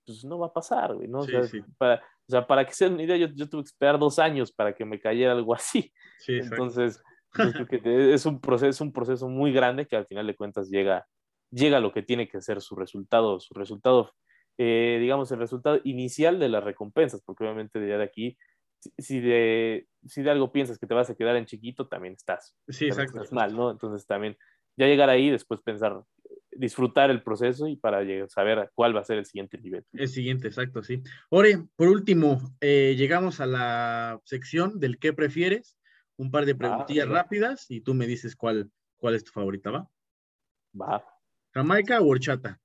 [0.04, 1.20] pues no va a pasar, güey, ¿no?
[1.20, 1.42] o, sea,
[1.76, 4.52] Para, o, sea, para, que sea una idea, yo, yo, tuve que esperar dos años
[4.52, 5.92] para que me cayera algo así.
[6.26, 7.02] Entonces,
[7.32, 11.06] pues, que es un, proceso, un proceso muy grande que al final de cuentas llega,
[11.50, 14.12] llega a lo que tiene que ser su resultado, su resultado,
[14.58, 18.38] eh, digamos, el resultado inicial de las recompensas, porque obviamente ya de aquí
[18.98, 22.56] si de, si de algo piensas que te vas a quedar en chiquito, también estás.
[22.68, 23.18] Sí, exacto.
[23.18, 23.70] Estás mal, ¿no?
[23.70, 24.36] Entonces también
[24.76, 26.02] ya llegar ahí, después pensar,
[26.52, 29.84] disfrutar el proceso y para saber cuál va a ser el siguiente nivel.
[29.92, 31.02] El siguiente, exacto, sí.
[31.30, 35.76] Ore, por último, eh, llegamos a la sección del qué prefieres.
[36.16, 39.70] Un par de ah, preguntillas rápidas y tú me dices cuál, cuál es tu favorita,
[39.70, 39.88] ¿va?
[40.80, 41.04] Va.
[41.54, 42.60] ¿Jamaica o horchata?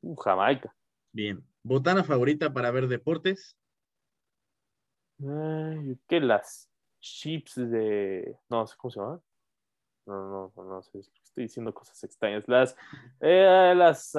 [0.00, 0.74] Uh, Jamaica.
[1.12, 1.44] Bien.
[1.62, 3.58] ¿Botana favorita para ver deportes?
[5.18, 8.36] Que las chips de.
[8.48, 9.20] No sé cómo se llama.
[10.06, 11.00] No, no, no, sé.
[11.00, 12.46] Estoy diciendo cosas extrañas.
[12.46, 12.76] Las,
[13.20, 14.14] eh, las,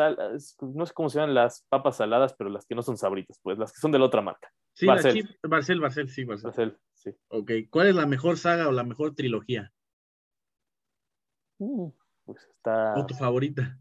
[0.61, 3.57] no sé cómo se llaman las papas saladas, pero las que no son sabritas, pues,
[3.57, 4.51] las que son de la otra marca.
[4.73, 5.37] Sí, Barcel.
[5.43, 6.49] Barcel, Barcel, sí, Barcel.
[6.49, 7.11] Barcel, sí.
[7.29, 9.71] Ok, ¿cuál es la mejor saga o la mejor trilogía?
[11.57, 11.91] Uh,
[12.25, 12.93] pues está.
[12.97, 13.79] ¿O tu favorita?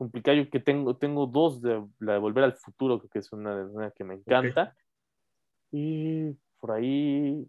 [0.00, 0.38] complicado.
[0.38, 3.90] Yo que tengo, tengo dos de la de Volver al Futuro, que es una, una
[3.90, 4.74] que me encanta.
[5.72, 7.48] Y por ahí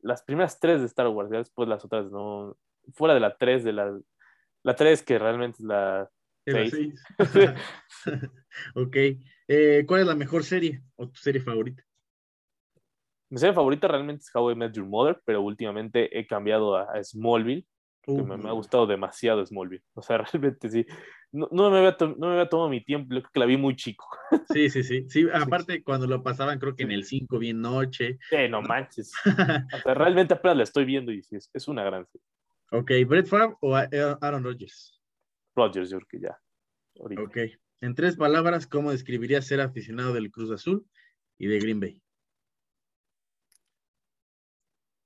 [0.00, 2.56] las primeras tres de Star Wars, ya después las otras no,
[2.92, 3.98] fuera de la 3, de la,
[4.62, 6.10] la 3 que realmente es la
[6.46, 6.74] 6.
[8.74, 8.96] ok.
[9.48, 11.82] Eh, ¿Cuál es la mejor serie o tu serie favorita?
[13.30, 17.02] Mi serie favorita realmente es How I Met Your Mother, pero últimamente he cambiado a,
[17.02, 17.66] Smallville,
[18.04, 19.84] que me, ha gustado demasiado Smallville.
[19.94, 20.86] O sea, realmente sí.
[21.32, 23.76] No, no, me, había no me había tomado mi tiempo, creo que la vi muy
[23.76, 24.06] chico.
[24.52, 25.06] Sí, sí, sí.
[25.08, 28.18] Sí, aparte cuando lo pasaban, creo que en el 5 bien noche.
[28.28, 29.12] Sí, no manches.
[29.74, 32.26] o sea, realmente apenas la estoy viendo y sí, es, es una gran serie.
[32.70, 35.00] Ok, ¿Brett Favre o Aaron Rodgers?
[35.54, 36.38] Rodgers, yo creo que ya.
[37.22, 37.38] Ok.
[37.80, 40.86] En tres palabras, ¿cómo describirías ser aficionado del Cruz Azul
[41.38, 42.02] y de Green Bay?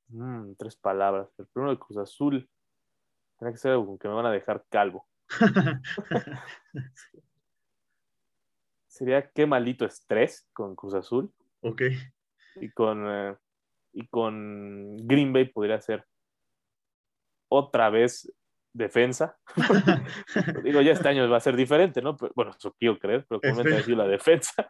[0.09, 1.29] Mm, tres palabras.
[1.39, 2.49] El primero de Cruz Azul.
[3.39, 5.07] Tiene que ser algo que me van a dejar calvo.
[8.89, 11.33] Sería qué maldito estrés con Cruz Azul.
[11.61, 11.83] Ok.
[12.57, 13.37] Y con, eh,
[13.93, 16.05] y con Green Bay podría ser
[17.49, 18.33] otra vez
[18.73, 19.39] defensa.
[20.65, 22.17] Digo, ya este año va a ser diferente, ¿no?
[22.35, 24.69] bueno, eso quiero creer, pero comenta decir la defensa.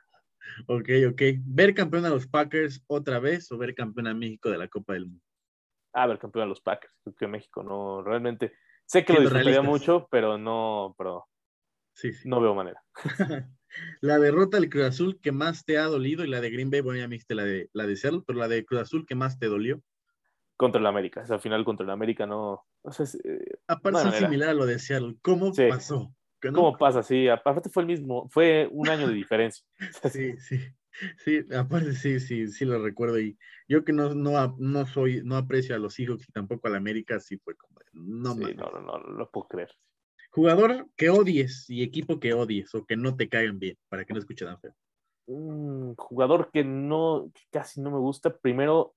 [0.66, 1.22] Ok, ok.
[1.44, 4.94] ¿Ver campeón a los Packers otra vez o ver campeón a México de la Copa
[4.94, 5.27] del Mundo?
[6.02, 6.94] Ah, ver campeón a los Packers.
[7.02, 8.52] Creo que México no, realmente.
[8.86, 11.26] Sé que lo disfrutaría mucho, pero no, pero
[11.92, 12.28] sí, sí.
[12.28, 12.82] no veo manera.
[14.00, 16.80] la derrota del Cruz Azul que más te ha dolido y la de Green Bay,
[16.80, 19.38] bueno, ya me la de, la de Seattle, pero la de Cruz Azul que más
[19.38, 19.82] te dolió
[20.56, 21.24] contra el América.
[21.28, 22.64] al final contra el América no.
[22.84, 25.16] Eh, aparte, es similar a lo de Seattle.
[25.22, 26.14] ¿Cómo pasó?
[26.40, 27.02] ¿Cómo pasa?
[27.02, 29.64] Sí, aparte fue el mismo, fue un año de diferencia.
[30.12, 30.60] sí, sí.
[31.18, 33.18] Sí, aparte sí, sí, sí lo recuerdo.
[33.18, 33.38] Y
[33.68, 36.78] yo que no, no, no soy, no aprecio a los hijos y tampoco a la
[36.78, 39.70] América, sí fue como, no sí, no, no, no, no lo puedo creer.
[40.30, 44.12] Jugador que odies y equipo que odies o que no te caigan bien, para que
[44.12, 44.74] no escuche tan feo.
[45.26, 48.36] Un jugador que no, que casi no me gusta.
[48.36, 48.94] Primero,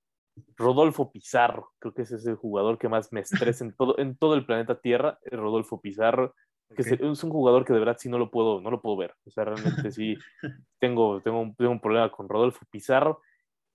[0.55, 4.15] Rodolfo Pizarro, creo que ese es el jugador que más me estresa en todo, en
[4.15, 6.35] todo el planeta Tierra, Rodolfo Pizarro,
[6.75, 9.13] que es, un jugador que de verdad sí no lo puedo, no lo puedo ver.
[9.25, 10.15] O sea, realmente sí
[10.79, 13.21] tengo, tengo, un, tengo un problema con Rodolfo Pizarro.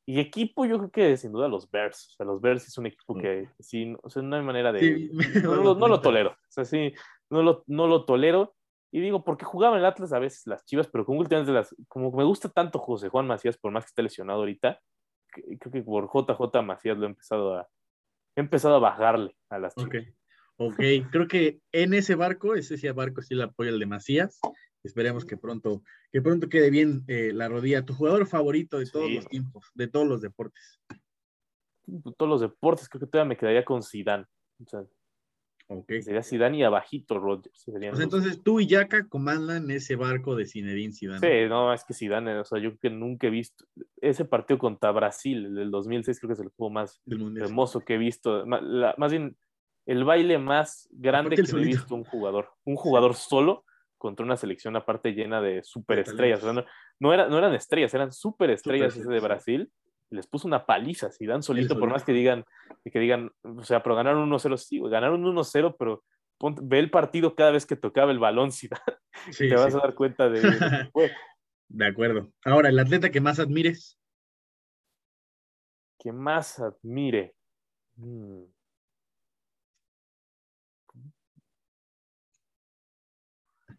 [0.08, 2.10] Y equipo, yo creo que sin duda los Bears.
[2.10, 5.10] O sea, los Bears es un equipo que sí, o sea, no hay manera de.
[5.42, 6.30] no, lo, tolero.
[6.30, 6.94] O sea, sí,
[7.28, 8.54] no lo, no lo tolero.
[8.92, 11.74] Y digo, porque jugaba en el Atlas a veces las chivas, pero como últimamente las.
[11.88, 14.80] Como me gusta tanto José Juan Macías, por más que esté lesionado ahorita,
[15.32, 17.68] creo que por JJ Macías lo he empezado a,
[18.36, 20.04] he empezado a bajarle a las chicas.
[20.58, 20.80] Ok,
[21.10, 24.40] creo que en ese barco, ese barco sí le apoya el de Macías.
[24.82, 25.82] Esperemos que pronto,
[26.12, 27.84] que pronto quede bien eh, la rodilla.
[27.84, 30.80] Tu jugador favorito de todos los tiempos, de todos los deportes.
[31.86, 34.24] De todos los deportes, creo que todavía me quedaría con Zidane.
[34.64, 34.84] O sea,
[35.68, 36.00] Okay.
[36.00, 37.64] Sería Zidane y abajito Rodgers.
[37.64, 41.18] Pues entonces tú y Yaka comandan ese barco de Zinedine Zidane.
[41.18, 43.64] Sí, no, es que Zidane, o sea, yo creo que nunca he visto
[44.00, 47.02] ese partido contra Brasil, el del 2006, creo que es el juego más
[47.36, 48.46] hermoso que he visto.
[48.46, 49.36] más bien,
[49.86, 52.52] el baile más grande que he visto un jugador.
[52.64, 53.64] Un jugador solo
[53.96, 56.42] contra una selección aparte llena de superestrellas.
[56.42, 56.64] O sea,
[57.00, 59.72] no, era, no eran estrellas, eran superestrellas ese de Brasil
[60.10, 62.44] les puso una paliza, si dan solito, por más que digan,
[62.84, 66.04] que digan, o sea, pero ganaron 1-0, sí, ganaron 1-0, pero
[66.62, 70.28] ve el partido cada vez que tocaba el balón, si te vas a dar cuenta
[70.28, 70.40] de...
[71.68, 72.32] de acuerdo.
[72.44, 73.98] Ahora, el atleta que más admires.
[75.98, 77.34] Que más admire.
[77.96, 78.44] Mm.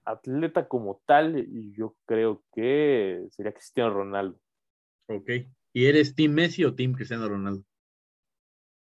[0.08, 4.40] Atleta como tal, yo creo que sería Cristiano Ronaldo.
[5.10, 5.30] Ok.
[5.74, 7.64] ¿Y eres Team Messi o Team Cristiano Ronaldo?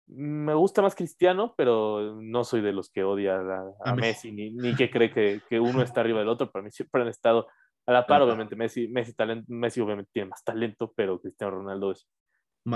[0.08, 3.40] Me gusta más Cristiano, pero no soy de los que odia
[3.84, 6.50] a, Messi, ni, que cree que, uno está arriba del otro.
[6.50, 7.46] Para mí siempre han estado
[7.86, 8.56] a la par, obviamente.
[8.56, 12.08] Messi, Messi, talento, Messi obviamente tiene más talento, pero Cristiano Ronaldo es,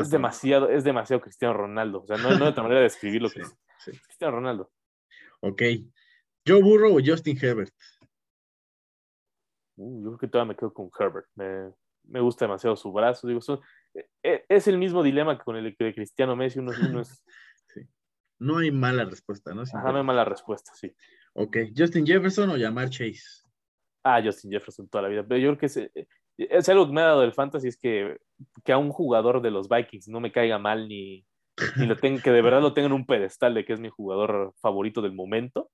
[0.00, 2.02] es demasiado, es demasiado Cristiano Ronaldo.
[2.02, 3.42] O sea, no, no hay otra manera de describirlo que
[4.06, 4.70] Cristiano Ronaldo.
[5.40, 5.62] Ok.
[6.46, 7.74] ¿Joe Burrow o Justin Herbert?
[9.76, 11.26] Uh, yo creo que todavía me quedo con Herbert.
[11.34, 11.72] Me,
[12.04, 13.26] me gusta demasiado su brazo.
[13.26, 13.60] Digo, son,
[14.22, 16.58] e, es el mismo dilema que con el de Cristiano Messi.
[16.58, 16.72] Uno,
[18.38, 19.62] No hay mala respuesta, ¿no?
[19.62, 20.94] Ajá, no hay mala respuesta, sí.
[21.32, 23.44] Ok, Justin Jefferson o llamar Chase.
[24.02, 25.24] Ah, Justin Jefferson toda la vida.
[25.26, 26.06] Pero yo creo que es, eh,
[26.36, 28.18] es algo que me ha dado el fantasy, es que,
[28.62, 31.24] que a un jugador de los Vikings no me caiga mal ni,
[31.76, 33.88] ni lo tenga, que de verdad lo tenga en un pedestal de que es mi
[33.88, 35.70] jugador favorito del momento.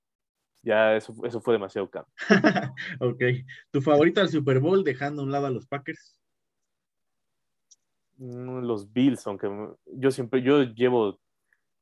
[0.63, 2.07] Ya eso, eso fue demasiado caro.
[2.99, 3.21] ok.
[3.69, 6.17] ¿Tu favorito al Super Bowl dejando a un lado a los Packers?
[8.17, 9.49] Mm, los Bills, aunque
[9.85, 11.19] yo siempre, yo llevo,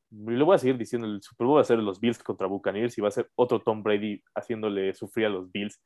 [0.10, 2.98] lo voy a seguir diciendo, el Super Bowl va a ser los Bills contra Buccaneers
[2.98, 5.80] y va a ser otro Tom Brady haciéndole sufrir a los Bills.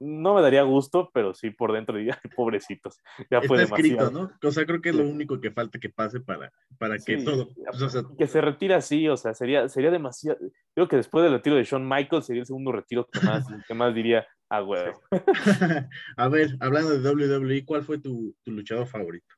[0.00, 4.30] No me daría gusto, pero sí por dentro diría, pobrecitos, ya fue Está escrito, ¿no?
[4.42, 7.48] O sea, creo que es lo único que falta que pase para, para que todo...
[7.78, 10.38] Pues, que se retire así, o sea, sería, sería demasiado...
[10.74, 13.74] Creo que después del retiro de Shawn Michaels sería el segundo retiro que más, que
[13.74, 15.00] más diría, ah, huevo.
[16.16, 19.34] A ver, hablando de WWE, ¿cuál fue tu, tu luchador favorito?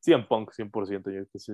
[0.00, 1.12] CM Punk, 100%.
[1.12, 1.48] Yo, es,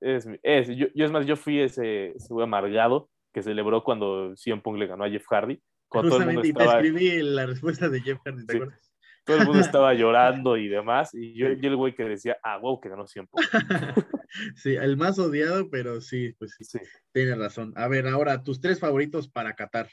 [0.00, 4.62] es, es, yo, yo, es más, yo fui ese, ese amargado que celebró cuando CM
[4.62, 5.60] Punk le ganó a Jeff Hardy.
[5.88, 8.94] Justamente, y te escribí la respuesta de Jeff Hardy, ¿te acuerdas?
[9.24, 12.58] Todo el mundo estaba llorando y demás, y yo, yo el güey que decía, ah,
[12.58, 13.42] wow, que ganó CM Punk.
[14.56, 16.78] sí, el más odiado, pero sí, pues sí, sí,
[17.12, 17.72] tiene razón.
[17.76, 19.88] A ver, ahora, tus tres favoritos para Qatar.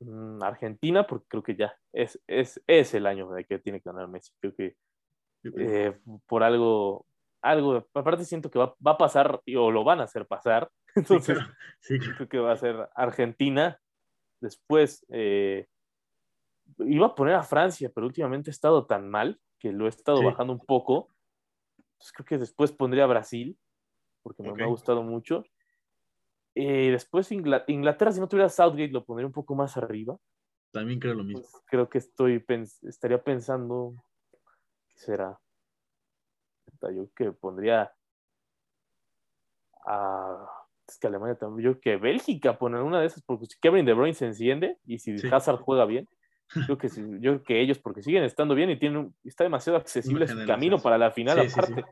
[0.00, 3.90] Mm, Argentina, porque creo que ya es, es, es el año de que tiene que
[3.90, 4.32] ganar Messi.
[4.40, 4.76] Creo que
[5.58, 7.06] eh, por algo,
[7.42, 10.70] algo, aparte siento que va, va, a pasar o lo van a hacer pasar,
[11.28, 11.38] entonces
[11.80, 13.80] sí, creo que va a ser Argentina,
[14.40, 15.68] después eh,
[16.78, 20.22] iba a poner a Francia, pero últimamente ha estado tan mal que lo he estado
[20.22, 21.10] bajando un poco,
[21.76, 23.58] entonces creo que después pondría a Brasil,
[24.22, 25.44] porque me, ha gustado mucho,
[26.54, 30.16] eh, después Inglaterra, si no tuviera Southgate, lo pondría un poco más arriba.
[30.70, 31.40] También creo lo mismo.
[31.40, 32.44] Pues creo que estoy
[32.82, 33.94] estaría pensando
[34.94, 35.38] será?
[36.82, 37.94] Yo que pondría
[39.86, 40.63] a.
[40.86, 41.72] Es que Alemania también.
[41.72, 44.98] Yo que Bélgica poner una de esas, porque si Kevin De Bruyne se enciende y
[44.98, 46.08] si Hazard juega bien,
[46.68, 46.88] yo que,
[47.20, 50.98] yo que ellos, porque siguen estando bien y tienen está demasiado accesible su camino para
[50.98, 51.84] la final, aparte.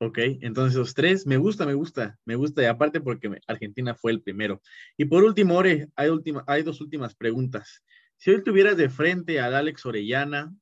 [0.00, 4.12] Ok, entonces los tres, me gusta, me gusta, me gusta, y aparte porque Argentina fue
[4.12, 4.62] el primero.
[4.96, 7.82] Y por último, Ore, hay, última, hay dos últimas preguntas.
[8.16, 10.54] Si hoy tuvieras de frente al Alex Orellana,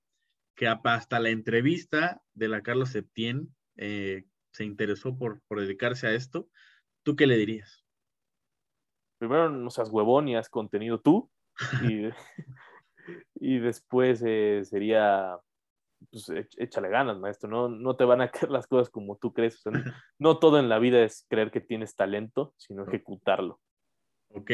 [0.54, 6.14] que hasta la entrevista de la Carlos Septién eh, se interesó por, por dedicarse a
[6.14, 6.48] esto,
[7.06, 7.86] ¿tú qué le dirías?
[9.18, 11.30] Primero, no seas huevón y haz contenido tú.
[11.88, 12.08] Y,
[13.36, 15.38] y después eh, sería,
[16.10, 17.48] pues échale ganas, maestro.
[17.48, 19.62] No, no te van a caer las cosas como tú crees.
[20.18, 23.60] no todo en la vida es creer que tienes talento, sino ejecutarlo.
[24.30, 24.50] Ok.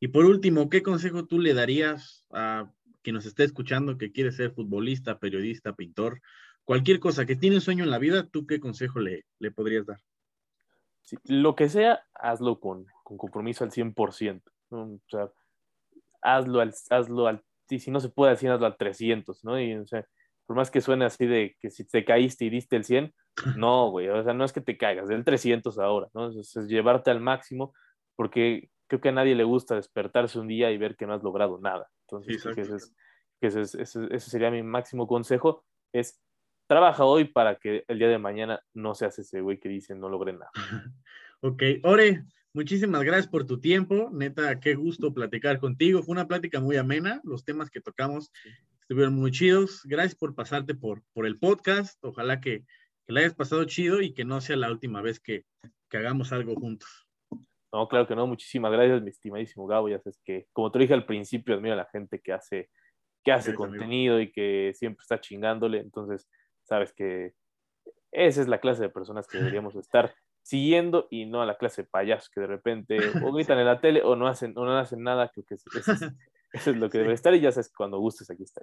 [0.00, 2.72] Y por último, ¿qué consejo tú le darías a
[3.02, 6.22] que nos esté escuchando, que quiere ser futbolista, periodista, pintor,
[6.64, 9.84] cualquier cosa, que tiene un sueño en la vida, ¿tú qué consejo le, le podrías
[9.84, 9.98] dar?
[11.24, 14.42] Lo que sea, hazlo con, con compromiso al 100%.
[14.70, 15.30] O sea,
[16.22, 19.60] hazlo al, hazlo al, y si no se puede decir, hazlo al 300, ¿no?
[19.60, 20.06] Y, o sea,
[20.46, 23.14] por más que suene así de que si te caíste y diste el 100,
[23.58, 26.28] no, güey, o sea, no es que te caigas, del 300 ahora, ¿no?
[26.28, 27.74] Es, es llevarte al máximo,
[28.16, 31.22] porque creo que a nadie le gusta despertarse un día y ver que no has
[31.22, 31.88] logrado nada.
[32.06, 32.92] Entonces,
[33.40, 36.20] que ese, sería mi máximo consejo, es
[36.72, 40.08] trabaja hoy para que el día de mañana no seas ese güey que dice no
[40.08, 40.50] logré nada.
[41.40, 46.60] ok, Ore, muchísimas gracias por tu tiempo, neta, qué gusto platicar contigo, fue una plática
[46.60, 48.32] muy amena, los temas que tocamos
[48.80, 52.64] estuvieron muy chidos, gracias por pasarte por, por el podcast, ojalá que,
[53.06, 55.44] que la hayas pasado chido y que no sea la última vez que,
[55.90, 57.06] que hagamos algo juntos.
[57.70, 58.26] No, claro que no.
[58.26, 59.88] Muchísimas gracias, mi estimadísimo Gabo.
[59.90, 62.70] Ya sabes que, como te dije al principio, admiro a la gente que hace,
[63.24, 65.80] que hace contenido y que siempre está chingándole.
[65.80, 66.28] Entonces,
[66.64, 67.34] sabes que
[68.12, 71.82] esa es la clase de personas que deberíamos estar siguiendo y no a la clase
[71.82, 74.76] de payasos que de repente o gritan en la tele o no hacen, o no
[74.76, 75.30] hacen nada.
[75.30, 75.54] Creo que
[76.54, 78.62] eso, es lo que debe estar y ya sabes, cuando gustes aquí está.